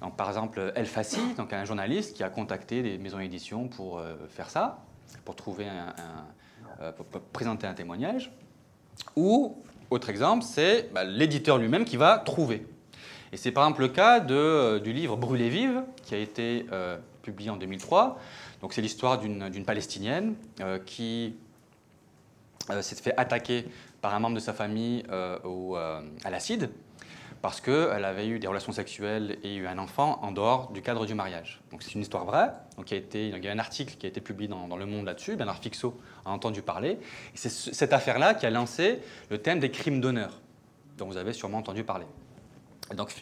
donc, 0.01 0.15
par 0.15 0.29
exemple, 0.29 0.71
El 0.75 0.85
Fassi, 0.85 1.33
donc 1.37 1.53
un 1.53 1.65
journaliste 1.65 2.15
qui 2.15 2.23
a 2.23 2.29
contacté 2.29 2.81
des 2.81 2.97
maisons 2.97 3.19
d'édition 3.19 3.67
pour 3.67 3.99
euh, 3.99 4.15
faire 4.29 4.49
ça, 4.49 4.79
pour 5.25 5.35
trouver 5.35 5.67
un, 5.67 5.93
euh, 6.81 6.91
présenter 7.31 7.67
un 7.67 7.73
témoignage. 7.73 8.31
Ou, 9.15 9.57
autre 9.89 10.09
exemple, 10.09 10.43
c'est 10.43 10.91
bah, 10.93 11.03
l'éditeur 11.03 11.57
lui-même 11.57 11.85
qui 11.85 11.97
va 11.97 12.19
trouver. 12.19 12.67
Et 13.31 13.37
c'est 13.37 13.51
par 13.51 13.63
exemple 13.63 13.81
le 13.81 13.87
cas 13.89 14.19
de, 14.19 14.79
du 14.79 14.93
livre 14.93 15.17
Brûlée 15.17 15.49
vive, 15.49 15.83
qui 16.03 16.13
a 16.13 16.19
été 16.19 16.67
publié 17.23 17.49
en 17.49 17.57
2003. 17.57 18.19
Donc, 18.61 18.73
c'est 18.73 18.81
l'histoire 18.81 19.17
d'une 19.19 19.65
Palestinienne 19.65 20.35
qui 20.85 21.35
euh, 22.69 22.81
s'est 22.81 22.95
fait 22.95 23.13
attaquer 23.17 23.65
par 24.01 24.13
un 24.13 24.19
membre 24.19 24.35
de 24.35 24.39
sa 24.39 24.53
famille 24.53 25.03
euh, 25.11 25.37
euh, 25.45 26.01
à 26.23 26.29
l'acide 26.29 26.69
parce 27.43 27.60
qu'elle 27.60 28.06
avait 28.06 28.25
eu 28.25 28.39
des 28.39 28.47
relations 28.47 28.71
sexuelles 28.71 29.38
et 29.43 29.56
eu 29.56 29.67
un 29.67 29.77
enfant 29.77 30.17
en 30.23 30.32
dehors 30.32 30.71
du 30.71 30.82
cadre 30.82 31.06
du 31.06 31.13
mariage. 31.13 31.60
Donc 31.71 31.84
c'est 31.84 31.93
une 31.93 31.99
histoire 31.99 32.23
vraie. 32.23 32.51
Donc 32.77 32.89
il, 32.89 32.93
y 32.93 32.97
a 32.97 32.99
été, 33.01 33.49
un 33.49 33.60
article 33.60 33.95
qui 33.97 34.06
a 34.06 34.10
été 34.10 34.21
publié 34.21 34.47
dans, 34.47 34.77
Le 34.77 34.86
Monde 34.86 35.06
là-dessus. 35.06 35.36
Bernard 35.36 35.58
Fixot 35.58 35.99
a 36.23 36.32
entendu 36.32 36.62
parler. 36.62 36.99
C'est 37.34 37.49
cette 37.49 37.91
affaire-là 37.91 38.34
qui 38.34 38.45
a 38.45 38.49
lancé 38.49 39.01
le 39.29 39.39
thème 39.39 39.60
des 39.60 39.71
crimes 39.71 39.99
d'honneur, 39.99 40.39
dont 40.97 41.06
vous 41.06 41.17
avez 41.17 41.34
sûrement 41.34 41.58
entendu 41.58 41.84
parler. 41.84 42.06
donc 42.95 43.13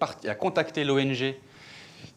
parti, 0.00 0.28
a 0.28 0.34
contacté 0.34 0.82
l'ONG 0.82 1.36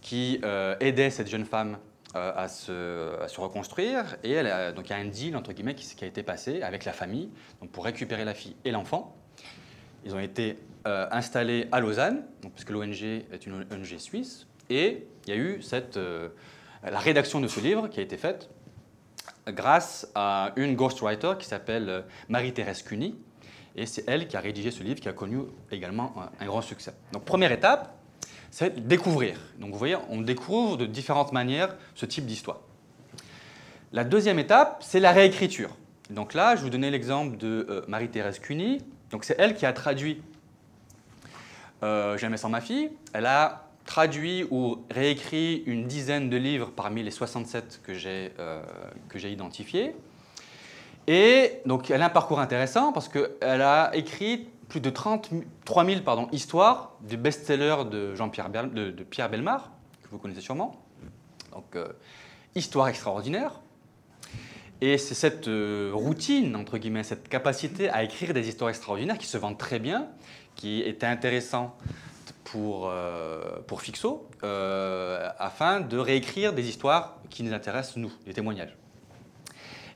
qui 0.01 0.41
aidait 0.79 1.11
cette 1.11 1.29
jeune 1.29 1.45
femme 1.45 1.77
euh, 2.15 2.33
à 2.35 2.47
se, 2.47 3.39
reconstruire. 3.39 4.17
Et 4.23 4.41
donc 4.75 4.89
il 4.89 4.89
y 4.89 4.93
a 4.93 4.97
un 4.97 5.05
deal, 5.05 5.37
entre 5.37 5.53
guillemets, 5.53 5.75
qui, 5.75 6.03
a 6.03 6.07
été 6.07 6.23
passé 6.23 6.63
avec 6.63 6.85
la 6.85 6.93
famille 6.93 7.29
pour 7.71 7.85
récupérer 7.85 8.25
la 8.25 8.33
fille 8.33 8.55
et 8.65 8.71
l'enfant. 8.71 9.15
Ils 10.07 10.15
ont 10.15 10.19
été 10.19 10.57
euh, 10.87 11.05
installés 11.11 11.67
à 11.73 11.81
Lausanne, 11.81 12.23
puisque 12.53 12.69
l'ONG 12.69 13.03
est 13.03 13.45
une 13.45 13.65
ONG 13.69 13.97
suisse. 13.97 14.47
Et 14.69 15.05
il 15.25 15.29
y 15.29 15.33
a 15.33 15.35
eu 15.35 15.59
euh, 15.97 16.29
la 16.81 16.99
rédaction 16.99 17.41
de 17.41 17.47
ce 17.49 17.59
livre 17.59 17.89
qui 17.89 17.99
a 17.99 18.03
été 18.03 18.15
faite 18.15 18.49
grâce 19.49 20.09
à 20.15 20.53
une 20.55 20.77
ghostwriter 20.77 21.33
qui 21.37 21.45
s'appelle 21.45 22.05
Marie-Thérèse 22.29 22.83
Cuny. 22.83 23.17
Et 23.75 23.85
c'est 23.85 24.05
elle 24.07 24.29
qui 24.29 24.37
a 24.37 24.39
rédigé 24.39 24.71
ce 24.71 24.81
livre 24.81 25.01
qui 25.01 25.09
a 25.09 25.13
connu 25.13 25.39
également 25.71 26.15
un 26.39 26.45
grand 26.45 26.61
succès. 26.61 26.93
Donc 27.11 27.25
première 27.25 27.51
étape, 27.51 27.93
c'est 28.49 28.87
découvrir. 28.87 29.37
Donc 29.59 29.71
vous 29.71 29.77
voyez, 29.77 29.97
on 30.09 30.21
découvre 30.21 30.77
de 30.77 30.85
différentes 30.85 31.33
manières 31.33 31.75
ce 31.95 32.05
type 32.05 32.25
d'histoire. 32.25 32.61
La 33.91 34.05
deuxième 34.05 34.39
étape, 34.39 34.81
c'est 34.85 35.01
la 35.01 35.11
réécriture. 35.11 35.75
Donc 36.09 36.33
là, 36.33 36.55
je 36.55 36.61
vous 36.61 36.69
donnais 36.69 36.91
l'exemple 36.91 37.35
de 37.35 37.67
euh, 37.69 37.81
Marie-Thérèse 37.89 38.39
Cuny. 38.39 38.81
Donc 39.11 39.23
c'est 39.23 39.35
elle 39.39 39.55
qui 39.55 39.65
a 39.65 39.73
traduit 39.73 40.21
euh, 41.83 42.17
Jamais 42.17 42.37
sans 42.37 42.49
ma 42.49 42.61
fille. 42.61 42.89
Elle 43.13 43.25
a 43.25 43.67
traduit 43.85 44.45
ou 44.49 44.79
réécrit 44.89 45.63
une 45.65 45.87
dizaine 45.87 46.29
de 46.29 46.37
livres 46.37 46.71
parmi 46.75 47.03
les 47.03 47.11
67 47.11 47.81
que 47.83 47.93
j'ai 47.93 48.33
euh, 48.39 48.61
identifiés. 49.23 49.95
Et 51.07 51.61
donc 51.65 51.89
elle 51.89 52.01
a 52.01 52.07
un 52.07 52.09
parcours 52.09 52.39
intéressant 52.39 52.91
parce 52.91 53.07
qu'elle 53.07 53.61
a 53.61 53.91
écrit 53.95 54.49
plus 54.67 54.81
de 54.81 54.89
33 54.89 55.85
000 55.85 56.01
pardon, 56.01 56.27
histoires 56.31 56.93
du 57.01 57.15
best-seller 57.15 57.85
de, 57.89 58.15
Jean-Pierre 58.15 58.49
de, 58.49 58.91
Pierre 59.03 59.29
Belmar, 59.29 59.71
que 60.03 60.09
vous 60.09 60.17
connaissez 60.17 60.41
sûrement. 60.41 60.81
Donc, 61.53 61.75
euh, 61.75 61.87
histoire 62.55 62.89
extraordinaire. 62.89 63.61
Et 64.81 64.97
c'est 64.97 65.15
cette 65.15 65.47
euh, 65.47 65.91
routine, 65.93 66.55
entre 66.55 66.77
guillemets, 66.77 67.03
cette 67.03 67.27
capacité 67.29 67.89
à 67.89 68.03
écrire 68.03 68.33
des 68.33 68.47
histoires 68.47 68.69
extraordinaires 68.69 69.17
qui 69.17 69.25
se 69.25 69.37
vendent 69.37 69.57
très 69.57 69.79
bien, 69.79 70.07
qui 70.55 70.81
était 70.81 71.07
intéressant 71.07 71.75
pour, 72.43 72.89
euh, 72.89 73.59
pour 73.65 73.81
Fixo, 73.81 74.29
afin 74.41 75.81
de 75.81 75.97
réécrire 75.97 76.53
des 76.53 76.69
histoires 76.69 77.17
qui 77.29 77.43
nous 77.43 77.53
intéressent, 77.53 77.97
nous, 77.97 78.11
des 78.25 78.33
témoignages. 78.33 78.75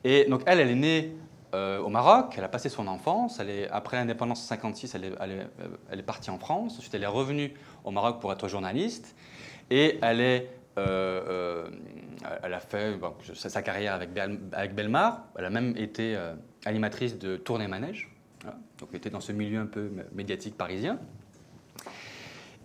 Et 0.04 0.26
donc, 0.26 0.42
elle, 0.46 0.60
elle 0.60 0.72
est 0.72 0.76
née 0.76 1.16
euh, 1.54 1.80
au 1.80 1.90
Maroc, 1.90 2.36
elle 2.38 2.44
a 2.44 2.50
passé 2.50 2.70
son 2.70 2.88
enfance. 2.88 3.40
Elle 3.40 3.50
est, 3.50 3.70
après 3.70 3.98
l'indépendance 3.98 4.40
en 4.52 4.56
1956, 4.56 4.96
elle 4.96 5.04
est, 5.06 5.14
elle, 5.92 6.00
est, 6.00 6.04
partie 6.04 6.30
en 6.30 6.38
France. 6.38 6.78
Ensuite, 6.78 6.94
elle 6.94 7.04
est 7.04 7.08
revenue 7.08 7.54
au 7.84 7.92
Maroc 7.92 8.20
pour 8.22 8.32
être 8.32 8.48
journaliste. 8.48 9.16
Et 9.70 10.00
elle, 10.02 10.22
est, 10.22 10.50
euh, 10.78 11.22
euh, 11.28 11.70
elle 12.44 12.54
a 12.54 12.60
fait 12.60 12.98
sa, 13.34 13.62
carrière 13.62 13.94
avec, 13.94 14.10
avec, 14.54 14.76
Belmar. 14.76 15.26
Elle 15.38 15.46
a 15.46 15.50
même 15.50 15.76
été 15.78 16.18
animatrice 16.66 17.18
de 17.18 17.38
Tournée 17.38 17.68
Manège. 17.68 18.10
Donc, 18.80 18.90
elle 18.92 18.98
était 18.98 19.10
dans 19.10 19.20
ce 19.20 19.32
milieu 19.32 19.60
un 19.60 19.66
peu 19.66 19.92
médiatique 20.14 20.58
parisien. 20.58 21.00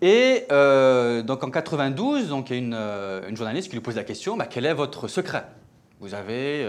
Et 0.02 0.46
donc 0.50 1.42
en 1.42 1.50
92, 1.50 2.28
donc, 2.28 2.50
il 2.50 2.52
y 2.52 2.56
a 2.56 2.62
une, 2.62 2.74
une, 3.28 3.36
journaliste 3.36 3.68
qui 3.68 3.76
lui 3.76 3.82
pose 3.82 3.96
la 3.96 4.04
question 4.04 4.36
bah, 4.36 4.46
quel 4.46 4.66
est 4.66 4.74
votre 4.74 5.08
secret? 5.08 5.46
Vous 6.00 6.14
avez 6.14 6.66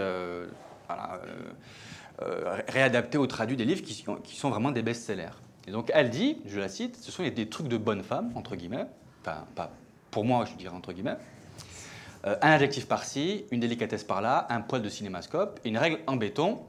euh, 2.20 2.58
réadapter 2.66 3.16
ou 3.16 3.28
traduit 3.28 3.56
des 3.56 3.64
livres 3.64 3.82
qui, 3.82 4.04
qui 4.24 4.36
sont 4.36 4.50
vraiment 4.50 4.72
des 4.72 4.82
best-sellers. 4.82 5.38
Et 5.68 5.70
donc 5.70 5.92
elle 5.94 6.10
dit, 6.10 6.38
je 6.46 6.58
la 6.58 6.68
cite, 6.68 6.96
ce 6.96 7.12
sont 7.12 7.22
des 7.22 7.48
trucs 7.48 7.68
de 7.68 7.76
bonne 7.76 8.02
femme, 8.02 8.32
entre 8.34 8.56
guillemets, 8.56 8.86
enfin 9.20 9.44
pas 9.54 9.70
pour 10.10 10.24
moi 10.24 10.44
je 10.44 10.54
dirais 10.56 10.74
entre 10.74 10.92
guillemets, 10.92 11.16
euh, 12.26 12.36
un 12.42 12.50
adjectif 12.50 12.86
par-ci, 12.86 13.44
une 13.50 13.60
délicatesse 13.60 14.04
par-là, 14.04 14.46
un 14.50 14.60
poil 14.60 14.82
de 14.82 14.88
cinémascope, 14.88 15.60
une 15.64 15.78
règle 15.78 16.00
en 16.06 16.16
béton, 16.16 16.60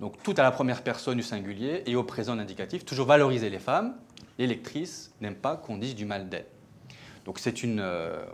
donc 0.00 0.22
tout 0.22 0.34
à 0.36 0.42
la 0.42 0.50
première 0.50 0.82
personne 0.82 1.16
du 1.16 1.24
singulier 1.24 1.82
et 1.86 1.96
au 1.96 2.04
présent 2.04 2.36
d'indicatif, 2.36 2.84
toujours 2.84 3.06
valoriser 3.06 3.50
les 3.50 3.58
femmes. 3.58 3.96
Les 4.38 4.46
lectrices 4.46 5.12
n'aiment 5.20 5.34
pas 5.34 5.56
qu'on 5.56 5.76
dise 5.76 5.96
du 5.96 6.04
mal 6.04 6.28
d'elles. 6.28 6.46
Donc 7.24 7.40
c'est 7.40 7.64
une, 7.64 7.80
euh, 7.80 8.24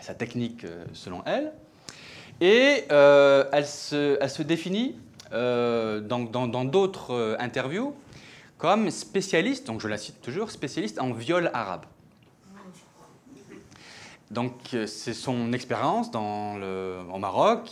sa, 0.00 0.14
technique 0.14 0.64
selon 0.94 1.22
elle. 1.26 1.52
Et 2.42 2.86
euh, 2.90 3.44
elle, 3.52 3.66
se, 3.66 4.42
définit 4.42 4.96
euh, 5.32 6.00
dans 6.00 6.64
d'autres 6.64 7.12
euh, 7.12 7.36
interviews 7.38 7.94
comme 8.58 8.90
spécialiste, 8.90 9.66
donc 9.66 9.80
je 9.80 9.88
la 9.88 9.96
cite 9.96 10.20
toujours, 10.20 10.50
spécialiste 10.50 11.00
en 11.00 11.12
viol 11.12 11.50
arabe. 11.54 11.84
Donc 14.32 14.76
c'est 14.86 15.14
son 15.14 15.52
expérience 15.52 16.10
dans 16.10 16.56
le, 16.56 16.98
au 17.12 17.18
Maroc 17.18 17.70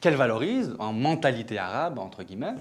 qu'elle 0.00 0.16
valorise 0.16 0.74
en 0.78 0.92
mentalité 0.92 1.58
arabe, 1.58 1.98
entre 1.98 2.22
guillemets. 2.22 2.54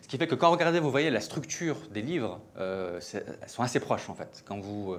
Ce 0.00 0.08
qui 0.08 0.16
fait 0.16 0.26
que 0.26 0.34
quand 0.34 0.48
vous 0.48 0.54
regardez, 0.54 0.80
vous 0.80 0.90
voyez 0.90 1.10
la 1.10 1.20
structure 1.20 1.76
des 1.92 2.02
livres, 2.02 2.40
elles 2.58 3.00
sont 3.46 3.62
assez 3.62 3.78
proches 3.78 4.08
en 4.08 4.14
fait. 4.14 4.42
Vous, 4.48 4.96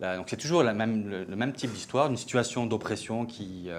donc 0.00 0.26
c'est 0.28 0.36
toujours 0.36 0.62
le, 0.62 0.74
même 0.74 1.52
type 1.52 1.72
d'histoire, 1.72 2.08
une 2.08 2.16
situation 2.16 2.66
d'oppression 2.66 3.24
qui, 3.24 3.70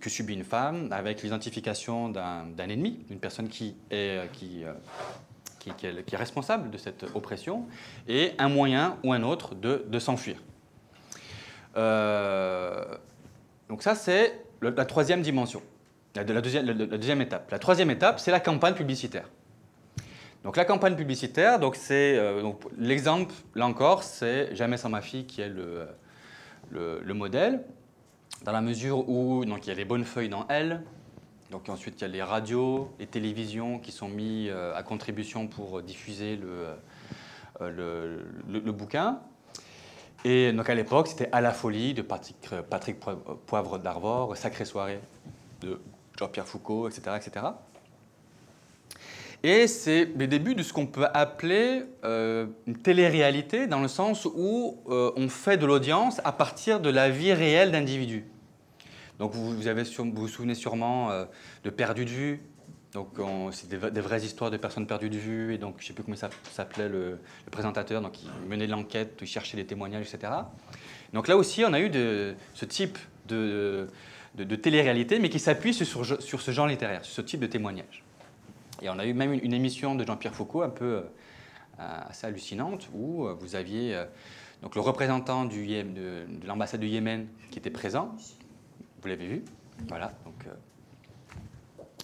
que 0.00 0.10
subit 0.10 0.34
une 0.34 0.44
femme 0.44 0.88
avec 0.90 1.22
l'identification 1.22 2.08
d'un 2.08 2.68
ennemi, 2.68 3.04
d'une 3.08 3.18
personne 3.18 3.48
qui 3.48 3.76
est, 3.90 4.18
euh, 4.18 4.26
qui, 4.32 4.64
qui, 6.06 6.16
responsable 6.16 6.70
de 6.70 6.78
cette 6.78 7.04
oppression, 7.14 7.66
et 8.08 8.32
un 8.38 8.48
moyen 8.48 8.98
ou 9.04 9.12
un 9.12 9.22
autre 9.22 9.54
de 9.54 9.98
s'enfuir. 9.98 10.36
Euh, 11.76 12.84
donc 13.68 13.82
ça, 13.82 13.94
c'est 13.94 14.40
la 14.62 14.84
troisième 14.84 15.22
dimension, 15.22 15.62
la, 16.14 16.24
deuxième, 16.24 17.20
étape. 17.20 17.50
La 17.50 17.58
troisième 17.58 17.90
étape, 17.90 18.20
c'est 18.20 18.30
la 18.30 18.40
campagne 18.40 18.74
publicitaire. 18.74 19.28
Donc 20.44 20.56
la 20.56 20.64
campagne 20.64 20.94
publicitaire, 20.94 21.58
donc 21.58 21.76
c'est 21.76 22.16
euh, 22.16 22.52
l'exemple, 22.78 23.34
là 23.54 23.66
encore, 23.66 24.02
c'est 24.02 24.54
Jamais 24.54 24.76
sans 24.76 24.88
ma 24.88 25.00
fille 25.00 25.26
qui 25.26 25.40
est 25.40 25.48
le, 25.48 25.86
le, 26.70 27.00
le 27.02 27.14
modèle 27.14 27.62
dans 28.44 28.52
la 28.52 28.60
mesure 28.60 29.08
où 29.08 29.44
donc, 29.44 29.66
il 29.66 29.70
y 29.70 29.72
a 29.72 29.74
les 29.74 29.84
bonnes 29.84 30.04
feuilles 30.04 30.28
dans 30.28 30.46
elle, 30.48 30.82
donc 31.50 31.68
ensuite 31.68 32.00
il 32.00 32.02
y 32.02 32.04
a 32.04 32.08
les 32.08 32.22
radios, 32.22 32.90
les 32.98 33.06
télévisions 33.06 33.78
qui 33.78 33.92
sont 33.92 34.08
mis 34.08 34.48
euh, 34.48 34.74
à 34.74 34.82
contribution 34.82 35.46
pour 35.46 35.82
diffuser 35.82 36.36
le, 36.36 36.76
bouquin. 38.72 39.20
Et 40.28 40.50
donc 40.50 40.68
à 40.68 40.74
l'époque, 40.74 41.06
c'était 41.06 41.28
À 41.30 41.40
la 41.40 41.52
folie 41.52 41.94
de 41.94 42.02
Patrick, 42.02 42.36
Patrick 42.68 42.96
Poivre 43.46 43.78
d'Arvor, 43.78 44.36
Sacrée 44.36 44.64
soirée 44.64 44.98
de 45.60 45.80
Jean-Pierre 46.18 46.48
Foucault, 46.48 46.88
etc., 46.88 47.16
etc. 47.16 47.46
Et 49.44 49.68
c'est 49.68 50.06
le 50.18 50.26
début 50.26 50.56
de 50.56 50.64
ce 50.64 50.72
qu'on 50.72 50.86
peut 50.86 51.06
appeler 51.14 51.84
euh, 52.04 52.46
une 52.66 52.76
télé-réalité, 52.76 53.68
dans 53.68 53.78
le 53.78 53.86
sens 53.86 54.24
où 54.24 54.80
euh, 54.88 55.12
on 55.14 55.28
fait 55.28 55.58
de 55.58 55.64
l'audience 55.64 56.20
à 56.24 56.32
partir 56.32 56.80
de 56.80 56.90
la 56.90 57.08
vie 57.08 57.32
réelle 57.32 57.70
d'individus. 57.70 58.24
Donc 59.20 59.30
vous, 59.32 59.54
vous 59.54 60.28
souvenez 60.28 60.56
sûrement 60.56 61.12
euh, 61.12 61.24
de 61.62 61.70
Perdu 61.70 62.04
de 62.04 62.10
vue. 62.10 62.42
Donc 62.96 63.18
c'est 63.52 63.68
des, 63.68 64.00
vraies 64.00 64.22
histoires 64.22 64.50
de 64.50 64.56
personnes 64.56 64.86
perdues 64.86 65.10
de 65.10 65.18
vue. 65.18 65.52
Et 65.52 65.58
donc 65.58 65.74
je 65.76 65.84
ne 65.84 65.88
sais 65.88 65.92
plus 65.92 66.02
comment 66.02 66.16
ça 66.16 66.30
s'appelait 66.50 66.88
le, 66.88 67.18
présentateur. 67.50 68.00
Donc 68.00 68.22
il 68.22 68.48
menait 68.48 68.66
l'enquête, 68.66 69.18
il 69.20 69.26
cherchait 69.26 69.58
des 69.58 69.66
témoignages, 69.66 70.06
etc. 70.14 70.32
Donc 71.12 71.28
là 71.28 71.36
aussi 71.36 71.62
on 71.66 71.74
a 71.74 71.80
eu 71.80 71.92
ce 71.92 72.64
type 72.64 72.96
de, 73.28 73.86
de, 74.34 74.56
télé-réalité, 74.56 75.18
mais 75.18 75.28
qui 75.28 75.38
s'appuie 75.38 75.74
sur, 75.74 76.06
ce 76.06 76.50
genre 76.50 76.66
littéraire, 76.66 77.04
sur 77.04 77.16
ce 77.16 77.20
type 77.20 77.40
de 77.40 77.46
témoignage. 77.46 78.02
Et 78.80 78.88
on 78.88 78.98
a 78.98 79.04
eu 79.04 79.12
même 79.12 79.34
une, 79.34 79.52
émission 79.52 79.94
de 79.94 80.06
Jean-Pierre 80.06 80.34
Foucault 80.34 80.62
un 80.62 80.70
peu 80.70 80.84
euh, 80.84 81.02
assez 81.78 82.26
hallucinante 82.26 82.88
où 82.94 83.26
euh, 83.26 83.34
vous 83.38 83.56
aviez 83.56 83.94
euh, 83.94 84.06
donc 84.62 84.74
le 84.74 84.80
représentant 84.80 85.44
de 85.44 86.46
l'ambassade 86.46 86.80
du 86.80 86.86
Yémen 86.86 87.26
qui 87.50 87.58
était 87.58 87.68
présent. 87.68 88.14
Vous 89.02 89.08
l'avez 89.08 89.26
vu? 89.26 89.44
Voilà. 89.86 90.14
Donc, 90.24 90.46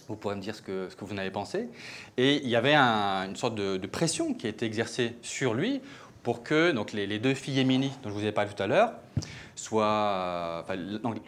vous 0.07 0.15
pourrez 0.15 0.35
me 0.35 0.41
dire 0.41 0.55
ce 0.55 0.61
que, 0.61 0.87
vous 0.99 1.13
en 1.13 1.17
avez 1.17 1.31
pensé? 1.31 1.69
Et 2.17 2.37
il 2.37 2.49
y 2.49 2.55
avait 2.55 2.75
une 2.75 3.35
sorte 3.35 3.55
de, 3.55 3.87
pression 3.87 4.33
qui 4.33 4.47
a 4.47 4.49
été 4.49 4.65
exercée 4.65 5.15
sur 5.21 5.53
lui 5.53 5.81
pour 6.23 6.41
que 6.41 6.71
donc, 6.71 6.93
les, 6.93 7.19
deux 7.19 7.33
filles 7.33 7.55
yéménites 7.55 7.99
dont 8.01 8.09
je 8.09 8.15
vous 8.15 8.25
ai 8.25 8.31
parlé 8.31 8.49
tout 8.51 8.63
à 8.63 8.67
l'heure 8.67 8.93
soient. 9.55 10.65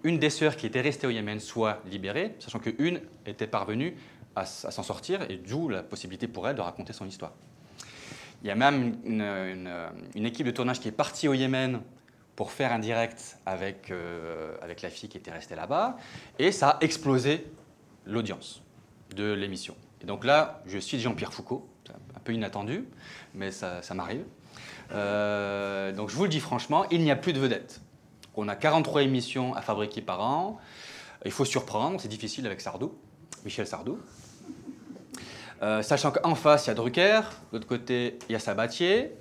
une 0.03 0.19
des 0.19 0.29
sœurs 0.29 0.55
qui 0.55 0.65
était 0.65 0.81
restée 0.81 1.05
au 1.05 1.11
Yémen 1.11 1.39
soit 1.39 1.81
libérée, 1.89 2.35
sachant 2.39 2.59
qu'une 2.59 3.01
était 3.25 3.47
parvenue 3.47 3.95
à, 4.35 4.45
s'en 4.45 4.83
sortir, 4.83 5.21
et 5.29 5.37
d'où 5.37 5.69
la 5.69 5.83
possibilité 5.83 6.27
pour 6.27 6.47
elle 6.47 6.55
de 6.55 6.61
raconter 6.61 6.93
son 6.93 7.05
histoire. 7.05 7.33
Il 8.43 8.47
y 8.47 8.51
a 8.51 8.55
même 8.55 8.97
une, 9.05 10.25
équipe 10.25 10.45
de 10.45 10.51
tournage 10.51 10.79
qui 10.79 10.87
est 10.87 10.91
partie 10.91 11.27
au 11.27 11.33
Yémen 11.33 11.81
pour 12.35 12.51
faire 12.51 12.73
un 12.73 12.79
direct 12.79 13.37
avec, 13.45 13.91
euh, 13.91 14.55
avec 14.61 14.81
la 14.81 14.89
fille 14.89 15.07
qui 15.07 15.17
était 15.17 15.31
restée 15.31 15.55
là-bas, 15.55 15.97
et 16.37 16.51
ça 16.51 16.71
a 16.71 16.77
explosé 16.81 17.45
l'audience 18.05 18.64
de 19.13 19.33
l'émission. 19.33 19.75
Et 20.01 20.05
donc 20.05 20.25
là, 20.25 20.61
je 20.65 20.77
suis 20.77 20.99
Jean-Pierre 20.99 21.33
Foucault, 21.33 21.67
un 22.15 22.19
peu 22.23 22.33
inattendu, 22.33 22.85
mais 23.33 23.51
ça, 23.51 23.81
m'arrive. 23.93 24.23
Euh, 24.91 25.91
donc 25.91 26.09
je 26.09 26.15
vous 26.15 26.23
le 26.23 26.29
dis 26.29 26.39
franchement, 26.39 26.85
il 26.91 27.01
n'y 27.01 27.11
a 27.11 27.15
plus 27.15 27.33
de 27.33 27.39
vedettes. 27.39 27.81
On 28.35 28.47
a 28.47 28.55
43 28.55 29.03
émissions 29.03 29.53
à 29.55 29.61
fabriquer 29.61 30.01
par 30.01 30.21
an. 30.21 30.59
Il 31.25 31.31
faut 31.31 31.45
surprendre, 31.45 31.99
c'est 31.99 32.07
difficile 32.07 32.45
avec 32.45 32.61
Sardou, 32.61 32.93
Michel 33.45 33.65
Sardou. 33.65 33.97
Euh, 35.61 35.81
sachant 35.81 36.11
qu'en 36.11 36.35
face, 36.35 36.65
il 36.65 36.69
y 36.69 36.71
a 36.71 36.73
Drucker, 36.75 37.21
de 37.51 37.57
l'autre 37.57 37.67
côté, 37.67 38.19
il 38.29 38.33
y 38.33 38.35
a 38.35 38.39
Sabatier. 38.39 39.11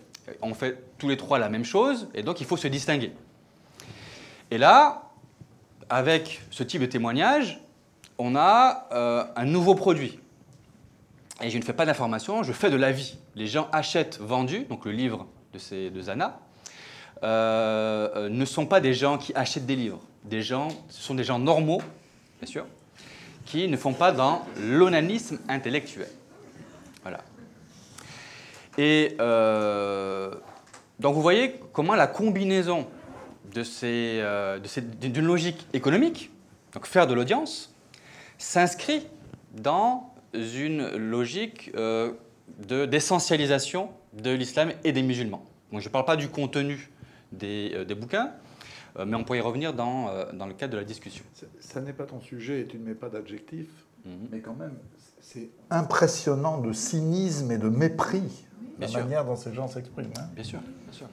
On 0.42 0.54
fait 0.54 0.82
tous 0.98 1.08
les 1.08 1.16
trois 1.16 1.38
la 1.38 1.48
même 1.48 1.64
chose, 1.64 2.08
et 2.14 2.22
donc 2.22 2.40
il 2.40 2.46
faut 2.46 2.56
se 2.56 2.66
distinguer. 2.66 3.12
Et 4.50 4.58
là, 4.58 5.10
avec 5.88 6.42
ce 6.50 6.62
type 6.62 6.80
de 6.80 6.86
témoignage, 6.86 7.60
on 8.18 8.36
a 8.36 8.88
euh, 8.92 9.24
un 9.36 9.44
nouveau 9.44 9.74
produit. 9.74 10.18
Et 11.42 11.50
je 11.50 11.58
ne 11.58 11.64
fais 11.64 11.72
pas 11.72 11.84
d'information, 11.84 12.42
je 12.42 12.52
fais 12.52 12.70
de 12.70 12.76
la 12.76 12.92
vie. 12.92 13.16
Les 13.34 13.46
gens 13.46 13.68
achètent 13.72 14.18
vendu, 14.20 14.64
donc 14.64 14.84
le 14.84 14.92
livre 14.92 15.26
de 15.52 15.58
ces 15.58 15.90
deux 15.90 16.08
Anna, 16.08 16.38
euh, 17.22 18.28
ne 18.28 18.44
sont 18.44 18.66
pas 18.66 18.80
des 18.80 18.94
gens 18.94 19.18
qui 19.18 19.34
achètent 19.34 19.66
des 19.66 19.76
livres. 19.76 20.00
Des 20.24 20.42
gens, 20.42 20.68
ce 20.88 21.02
sont 21.02 21.14
des 21.14 21.24
gens 21.24 21.38
normaux, 21.38 21.82
bien 22.40 22.48
sûr, 22.48 22.66
qui 23.46 23.68
ne 23.68 23.76
font 23.76 23.92
pas 23.92 24.12
dans 24.12 24.46
l'onanisme 24.60 25.38
intellectuel. 25.48 26.08
Voilà. 27.02 27.20
Et 28.78 29.16
euh, 29.20 30.34
donc 30.98 31.14
vous 31.14 31.22
voyez 31.22 31.60
comment 31.72 31.94
la 31.94 32.06
combinaison 32.06 32.86
de 33.52 33.62
ces, 33.62 34.20
euh, 34.20 34.58
d'une 35.00 35.26
logique 35.26 35.66
économique, 35.72 36.30
donc 36.72 36.86
faire 36.86 37.06
de 37.06 37.14
l'audience, 37.14 37.73
s'inscrit 38.38 39.06
dans 39.52 40.12
une 40.32 40.88
logique 40.96 41.70
euh, 41.74 42.12
de, 42.66 42.86
d'essentialisation 42.86 43.90
de 44.12 44.30
l'islam 44.30 44.72
et 44.84 44.92
des 44.92 45.02
musulmans. 45.02 45.44
je 45.72 45.78
ne 45.78 45.88
parle 45.88 46.04
pas 46.04 46.16
du 46.16 46.28
contenu 46.28 46.90
des, 47.32 47.84
des 47.84 47.94
bouquins, 47.94 48.32
mais 49.04 49.16
on 49.16 49.24
pourrait 49.24 49.38
y 49.38 49.40
revenir 49.40 49.72
dans, 49.72 50.08
dans, 50.32 50.46
le 50.46 50.54
cadre 50.54 50.72
de 50.74 50.78
la 50.78 50.84
discussion. 50.84 51.24
Ça, 51.58 51.80
n'est 51.80 51.92
pas 51.92 52.04
ton 52.04 52.20
sujet 52.20 52.60
et 52.60 52.64
tu 52.64 52.78
ne 52.78 52.84
mets 52.84 52.94
pas 52.94 53.08
d'adjectif, 53.08 53.66
mhm. 54.04 54.28
mais 54.30 54.38
quand 54.38 54.54
même, 54.54 54.76
c'est 55.20 55.50
impressionnant 55.70 56.58
de 56.58 56.72
cynisme 56.72 57.50
et 57.50 57.58
de 57.58 57.68
mépris 57.68 58.46
la 58.78 58.88
manière 58.88 59.24
dont 59.24 59.36
ces 59.36 59.54
gens 59.54 59.68
s'expriment. 59.68 60.12
Hein. 60.18 60.28
Bien 60.34 60.44
sûr, 60.44 60.60
bien 60.60 60.92
sûr. 60.92 61.06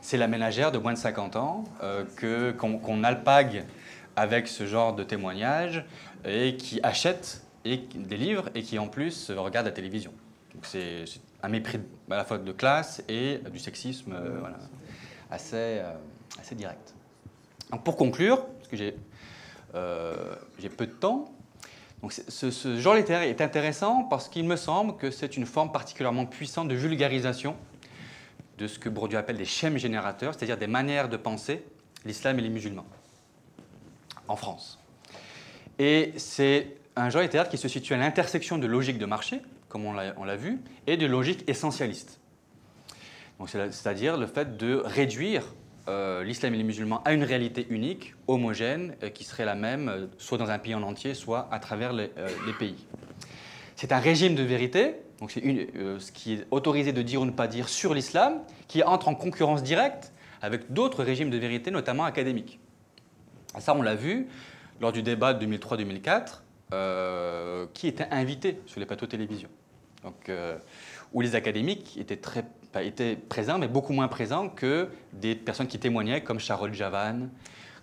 C'est 0.00 0.16
la 0.16 0.28
ménagère 0.28 0.72
de 0.72 0.78
moins 0.78 0.92
de 0.92 0.98
50 0.98 1.36
ans 1.36 1.64
euh, 1.82 2.04
que, 2.16 2.52
qu'on, 2.52 3.04
alpague 3.04 3.64
avec 4.16 4.48
ce 4.48 4.66
genre 4.66 4.94
de 4.94 5.02
témoignages 5.02 5.84
et 6.24 6.56
qui 6.56 6.80
achète 6.82 7.42
et, 7.64 7.78
des 7.94 8.16
livres 8.16 8.48
et 8.54 8.62
qui 8.62 8.78
en 8.78 8.88
plus 8.88 9.30
regarde 9.30 9.66
la 9.66 9.72
télévision. 9.72 10.12
c'est, 10.62 11.04
un 11.42 11.48
mépris 11.48 11.78
à 12.10 12.16
la 12.16 12.24
fois 12.24 12.38
de 12.38 12.52
classe 12.52 13.02
et 13.08 13.40
du 13.52 13.58
sexisme 13.58 14.14
euh, 14.14 14.40
assez, 15.30 15.56
euh, 15.56 15.92
assez 16.40 16.54
direct. 16.54 16.94
Donc 17.70 17.84
pour 17.84 17.96
conclure, 17.96 18.46
parce 18.46 18.68
que 18.68 18.76
j'ai, 18.76 18.96
j'ai 20.58 20.68
peu 20.68 20.86
de 20.86 20.92
temps, 20.92 21.34
donc 22.04 22.12
ce, 22.12 22.78
genre 22.78 22.96
littéraire 22.96 23.22
est 23.22 23.40
intéressant 23.40 24.04
parce 24.04 24.28
qu'il 24.28 24.44
me 24.44 24.56
semble 24.56 24.94
que 24.98 25.10
c'est 25.10 25.38
une 25.38 25.46
forme 25.46 25.72
particulièrement 25.72 26.26
puissante 26.26 26.68
de 26.68 26.74
vulgarisation 26.74 27.56
de 28.58 28.66
ce 28.66 28.78
que 28.78 28.90
Bourdieu 28.90 29.16
appelle 29.16 29.38
des 29.38 29.46
schèmes 29.46 29.78
générateurs, 29.78 30.34
c'est-à-dire 30.34 30.58
des 30.58 30.66
manières 30.66 31.08
de 31.08 31.16
penser 31.16 31.64
l'islam 32.04 32.38
et 32.38 32.42
les 32.42 32.50
musulmans 32.50 32.84
en 34.28 34.36
France. 34.36 34.83
Et 35.78 36.12
c'est 36.16 36.76
un 36.96 37.10
genre 37.10 37.22
littéraire 37.22 37.48
qui 37.48 37.58
se 37.58 37.68
situe 37.68 37.94
à 37.94 37.96
l'intersection 37.96 38.58
de 38.58 38.66
logique 38.66 38.98
de 38.98 39.06
marché, 39.06 39.40
comme 39.68 39.84
on 39.86 39.92
l'a 39.92 40.36
vu, 40.36 40.60
et 40.86 40.96
de 40.96 41.06
logique 41.06 41.44
essentialiste. 41.48 42.20
C'est-à-dire 43.46 44.16
le 44.16 44.26
fait 44.26 44.56
de 44.56 44.80
réduire 44.84 45.42
euh, 45.88 46.24
l'islam 46.24 46.54
et 46.54 46.56
les 46.56 46.64
musulmans 46.64 47.02
à 47.04 47.12
une 47.12 47.24
réalité 47.24 47.66
unique, 47.68 48.14
homogène, 48.26 48.94
euh, 49.02 49.10
qui 49.10 49.24
serait 49.24 49.44
la 49.44 49.54
même 49.54 49.88
euh, 49.88 50.06
soit 50.16 50.38
dans 50.38 50.48
un 50.48 50.58
pays 50.58 50.74
en 50.74 50.82
entier, 50.82 51.12
soit 51.12 51.46
à 51.50 51.58
travers 51.58 51.92
les, 51.92 52.08
pays. 52.58 52.86
C'est 53.76 53.92
un 53.92 53.98
régime 53.98 54.34
de 54.34 54.42
vérité, 54.42 54.94
donc 55.20 55.30
c'est 55.30 55.42
ce 55.42 56.12
qui 56.12 56.34
est 56.34 56.46
autorisé 56.50 56.92
de 56.92 57.02
dire 57.02 57.20
ou 57.20 57.26
ne 57.26 57.32
pas 57.32 57.48
dire 57.48 57.68
sur 57.68 57.92
l'islam, 57.92 58.40
qui 58.66 58.82
entre 58.82 59.08
en 59.08 59.14
concurrence 59.14 59.62
directe 59.62 60.12
avec 60.40 60.72
d'autres 60.72 61.04
régimes 61.04 61.28
de 61.28 61.36
vérité, 61.36 61.70
notamment 61.70 62.04
académiques. 62.04 62.60
ça, 63.58 63.74
on 63.74 63.82
l'a 63.82 63.94
vu 63.94 64.28
lors 64.80 64.92
du 64.92 65.02
débat 65.02 65.34
de 65.34 65.46
2003-2004, 65.46 67.68
qui 67.72 67.88
était 67.88 68.06
invité 68.10 68.60
sur 68.66 68.80
les 68.80 68.86
plateaux 68.86 69.06
de 69.06 69.10
télévision. 69.10 69.48
Donc, 70.02 70.30
où 71.12 71.20
les 71.20 71.34
académiques 71.34 71.96
étaient 71.98 72.16
très 72.16 72.44
était 72.82 73.16
présent, 73.16 73.58
mais 73.58 73.68
beaucoup 73.68 73.92
moins 73.92 74.08
présent 74.08 74.48
que 74.48 74.88
des 75.12 75.34
personnes 75.34 75.68
qui 75.68 75.78
témoignaient, 75.78 76.22
comme 76.22 76.40
Charles 76.40 76.74
Javan, 76.74 77.28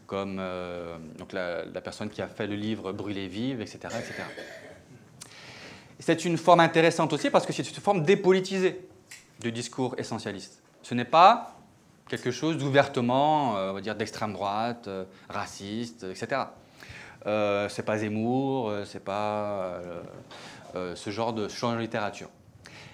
comme 0.07 0.37
euh, 0.39 0.97
donc 1.17 1.31
la, 1.31 1.63
personne 1.81 2.09
qui 2.09 2.21
a 2.21 2.27
fait 2.27 2.47
le 2.47 2.55
livre 2.55 2.91
Brûler 2.91 3.27
vive, 3.27 3.61
etc. 3.61 3.79
etc. 3.85 4.23
C'est 5.99 6.25
une 6.25 6.37
forme 6.37 6.59
intéressante 6.59 7.13
aussi 7.13 7.29
parce 7.29 7.45
que 7.45 7.53
c'est 7.53 7.69
une 7.69 7.75
forme 7.75 8.03
dépolitisée 8.03 8.87
du 9.39 9.51
discours 9.51 9.95
essentialiste. 9.97 10.61
Ce 10.81 10.93
n'est 10.93 11.05
pas 11.05 11.57
quelque 12.09 12.31
chose 12.31 12.57
d'ouvertement, 12.57 13.55
euh, 13.55 13.71
on 13.71 13.73
va 13.75 13.81
dire, 13.81 13.95
d'extrême 13.95 14.33
droite, 14.33 14.87
euh, 14.87 15.05
raciste, 15.29 16.03
etc. 16.03 16.41
Euh, 17.25 17.69
c'est 17.69 17.83
pas 17.83 17.97
Zemmour, 17.97 18.73
c'est 18.85 19.03
pas 19.03 19.81
ce 20.73 21.09
genre 21.09 21.33
de 21.33 21.47
champ 21.47 21.73
de 21.73 21.79
littérature. 21.79 22.29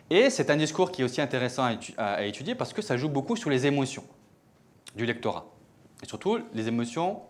Et 0.10 0.30
c'est 0.30 0.50
un 0.50 0.56
discours 0.56 0.92
qui 0.92 1.02
est 1.02 1.06
aussi 1.06 1.20
intéressant 1.20 1.70
à, 1.98 2.24
étudier 2.26 2.56
parce 2.56 2.72
que 2.72 2.82
ça 2.82 2.96
joue 2.96 3.10
beaucoup 3.10 3.36
sur 3.36 3.50
les 3.50 3.66
émotions 3.66 4.06
du 4.96 5.06
lectorat. 5.06 5.46
Et 6.02 6.08
surtout 6.08 6.40
les 6.54 6.68
émotions 6.68 7.22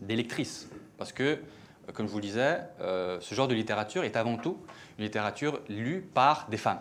des 0.00 0.16
lectrices. 0.16 0.68
Parce 0.96 1.12
que, 1.12 1.22
euh, 1.22 1.92
comme 1.92 2.06
je 2.06 2.12
vous 2.12 2.18
le 2.18 2.22
disais, 2.22 2.60
euh, 2.80 3.18
ce 3.20 3.34
genre 3.34 3.46
de 3.46 3.54
littérature 3.54 4.02
est 4.02 4.16
avant 4.16 4.36
tout 4.36 4.58
une 4.98 5.04
littérature 5.04 5.60
lue 5.68 6.08
par 6.12 6.48
des 6.48 6.56
femmes. 6.56 6.80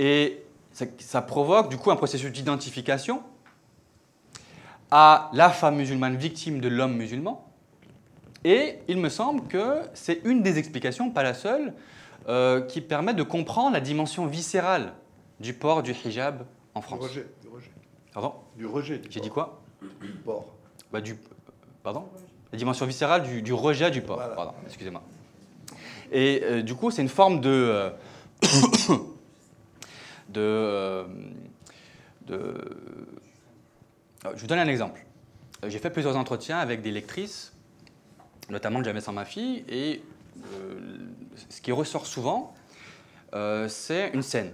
Et 0.00 0.42
ça, 0.72 1.22
provoque 1.22 1.68
du 1.68 1.76
coup 1.76 1.92
un 1.92 1.96
processus 1.96 2.32
d'identification 2.32 3.22
à 4.90 5.30
la 5.32 5.50
femme 5.50 5.76
musulmane 5.76 6.16
victime 6.16 6.60
de 6.60 6.66
l'homme 6.66 6.96
musulman. 6.96 7.48
Et 8.44 8.78
il 8.88 8.98
me 8.98 9.08
semble 9.08 9.46
que 9.48 9.80
c'est 9.94 10.20
une 10.24 10.42
des 10.42 10.58
explications, 10.58 11.10
pas 11.10 11.22
la 11.22 11.34
seule, 11.34 11.72
euh, 12.28 12.60
qui 12.60 12.80
permet 12.80 13.14
de 13.14 13.22
comprendre 13.22 13.72
la 13.72 13.80
dimension 13.80 14.26
viscérale 14.26 14.92
du 15.40 15.54
port 15.54 15.82
du 15.82 15.92
hijab 15.92 16.44
en 16.74 16.80
France. 16.80 17.00
Du 17.00 17.06
rejet. 17.48 17.70
Pardon? 18.12 18.34
Du 18.56 18.66
rejet. 18.66 19.00
J'ai 19.08 19.20
dit 19.20 19.30
quoi? 19.30 19.62
Du 20.00 20.08
port. 20.08 20.46
Bah, 20.92 21.00
du... 21.00 21.16
Pardon? 21.82 22.08
La 22.52 22.58
dimension 22.58 22.86
viscérale 22.86 23.22
du, 23.42 23.52
rejet 23.52 23.90
du 23.90 24.02
port. 24.02 24.18
Pardon, 24.36 24.52
excusez-moi. 24.66 25.02
Et 26.12 26.62
du 26.62 26.74
coup, 26.74 26.90
c'est 26.90 27.02
une 27.02 27.08
forme 27.08 27.40
de. 27.40 27.90
de, 30.28 31.04
de 32.26 32.54
je 34.34 34.40
vous 34.40 34.46
donne 34.46 34.58
un 34.58 34.68
exemple. 34.68 35.04
J'ai 35.66 35.78
fait 35.78 35.90
plusieurs 35.90 36.16
entretiens 36.16 36.58
avec 36.58 36.82
des 36.82 36.90
lectrices, 36.90 37.53
notamment 38.50 38.82
Jamais 38.82 39.00
sans 39.00 39.12
ma 39.12 39.24
fille, 39.24 39.64
et 39.68 40.02
ce 41.48 41.60
qui 41.60 41.72
ressort 41.72 42.06
souvent, 42.06 42.54
c'est 43.68 44.10
une 44.12 44.22
scène. 44.22 44.52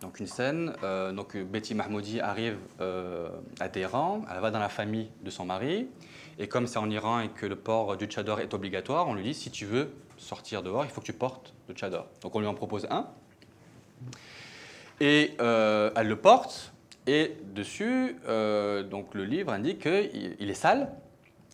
Donc 0.00 0.20
une 0.20 0.26
scène, 0.26 0.74
euh, 0.82 1.12
donc 1.12 1.36
Betty 1.36 1.74
Mahmoudi 1.74 2.20
arrive 2.20 2.58
euh, 2.80 3.30
à 3.60 3.68
Téhéran, 3.68 4.22
elle 4.30 4.40
va 4.40 4.50
dans 4.50 4.58
la 4.58 4.68
famille 4.68 5.08
de 5.22 5.30
son 5.30 5.46
mari, 5.46 5.88
et 6.38 6.48
comme 6.48 6.66
c'est 6.66 6.78
en 6.78 6.90
Iran 6.90 7.20
et 7.20 7.28
que 7.28 7.46
le 7.46 7.56
port 7.56 7.96
du 7.96 8.06
tchador 8.06 8.40
est 8.40 8.52
obligatoire, 8.52 9.08
on 9.08 9.14
lui 9.14 9.22
dit 9.22 9.32
si 9.32 9.50
tu 9.50 9.64
veux 9.64 9.90
sortir 10.18 10.62
dehors, 10.62 10.84
il 10.84 10.90
faut 10.90 11.00
que 11.00 11.06
tu 11.06 11.14
portes 11.14 11.54
le 11.68 11.74
tchador. 11.74 12.08
Donc 12.20 12.34
on 12.36 12.40
lui 12.40 12.46
en 12.46 12.54
propose 12.54 12.86
un, 12.90 13.06
et 15.00 15.34
euh, 15.40 15.90
elle 15.96 16.08
le 16.08 16.16
porte, 16.16 16.74
et 17.06 17.36
dessus, 17.54 18.16
donc 18.90 19.14
le 19.14 19.24
livre 19.24 19.52
indique 19.52 19.82
qu'il 19.82 20.50
est 20.50 20.54
sale, 20.54 20.92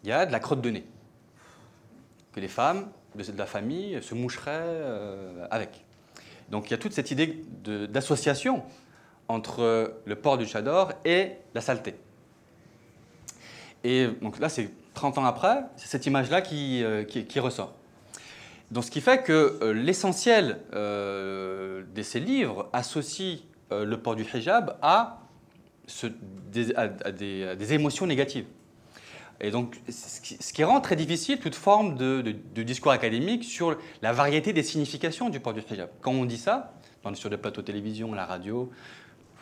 il 0.03 0.09
y 0.09 0.13
a 0.13 0.27
de 0.27 0.33
la 0.33 0.41
crotte 0.41 0.63
de 0.63 0.71
nez, 0.71 0.85
que 2.33 2.41
les 2.41 2.49
femmes 2.49 2.89
de 3.15 3.39
la 3.39 3.47
famille 3.47 4.03
se 4.03 4.15
moucheraient 4.15 4.81
avec. 5.51 5.85
Donc 6.51 6.69
il 6.69 6.71
y 6.71 6.75
a 6.75 6.79
toute 6.79 6.93
cette 6.93 7.11
idée 7.11 7.45
d'association 7.89 8.63
entre 9.29 9.95
le 10.05 10.17
port 10.17 10.39
du 10.39 10.47
Chador 10.47 10.93
et 11.05 11.33
la 11.55 11.61
saleté. 11.61 11.95
Et 13.85 14.07
donc 14.21 14.39
là, 14.39 14.49
c'est 14.49 14.71
30 14.95 15.19
ans 15.19 15.25
après, 15.25 15.63
c'est 15.77 15.89
cette 15.89 16.07
image-là 16.07 16.43
qui, 16.43 16.83
euh, 16.85 17.05
qui, 17.05 17.41
ressort. 17.41 17.75
Donc 18.71 18.85
ce 18.85 18.91
qui 18.91 19.01
fait 19.01 19.23
que 19.23 19.59
euh, 19.63 19.73
l'essentiel 19.73 20.61
euh, 20.75 21.83
de 21.95 22.03
ces 22.03 22.21
livres 22.21 22.69
associe 22.73 23.41
le 23.71 23.97
port 23.97 24.17
du 24.17 24.27
hijab 24.35 24.77
à, 24.83 25.19
des, 26.53 27.73
émotions 27.73 28.07
négatives. 28.07 28.45
Et 29.43 29.51
donc, 29.51 29.77
ce 29.89 30.53
qui, 30.53 30.63
rend 30.63 30.81
très 30.81 30.95
difficile 30.95 31.41
toute 31.41 31.57
forme 31.57 31.97
de, 31.97 32.23
discours 32.63 32.93
académique 32.93 33.43
sur 33.43 33.77
la 34.01 34.13
variété 34.13 34.53
des 34.53 34.63
significations 34.63 35.31
du 35.31 35.41
port 35.41 35.53
du 35.53 35.63
hijab. 35.69 35.91
Quand 36.01 36.13
on 36.13 36.25
dit 36.25 36.39
ça, 36.39 36.75
sur 37.15 37.29
des 37.29 37.37
plateaux 37.37 37.61
de 37.61 37.67
télévision, 37.67 38.15
la 38.15 38.25
radio, 38.25 38.71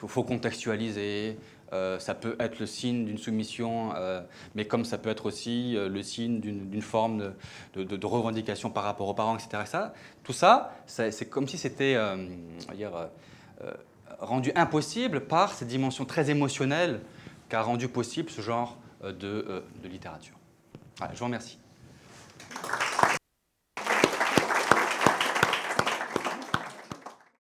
il 0.03 0.09
faut, 0.09 0.23
contextualiser. 0.23 1.37
Euh, 1.73 1.99
ça 1.99 2.15
peut 2.15 2.35
être 2.41 2.59
le 2.59 2.67
signe 2.67 3.05
d'une 3.05 3.19
soumission, 3.19 3.93
euh, 3.95 4.23
mais 4.55 4.65
comme 4.65 4.85
ça 4.85 4.99
peut 4.99 5.11
être 5.11 5.27
aussi 5.27 5.77
euh, 5.77 5.89
le 5.89 6.03
signe 6.03 6.41
d'une 6.41 6.83
forme 6.83 7.33
de, 7.75 8.07
revendication 8.07 8.71
par 8.71 8.85
rapport 8.85 9.07
aux 9.07 9.15
parents, 9.15 9.37
etc. 9.37 9.63
Tout 10.25 10.33
ça, 10.33 10.73
c'est 10.87 11.29
comme 11.29 11.47
si 11.47 11.59
c'était 11.59 11.97
rendu 14.19 14.51
impossible 14.57 15.21
par 15.27 15.53
cette 15.53 15.69
dimension 15.69 16.07
très 16.07 16.31
émotionnelle 16.31 17.01
qu'a 17.51 17.63
rendu 17.63 17.87
possible 17.89 18.31
ce 18.31 18.41
genre 18.41 18.80
euh, 19.03 19.13
de, 19.13 19.89
littérature. 19.89 20.37
Voilà, 20.99 21.15
je 21.15 21.19
vous 21.19 21.25
remercie. 21.25 21.59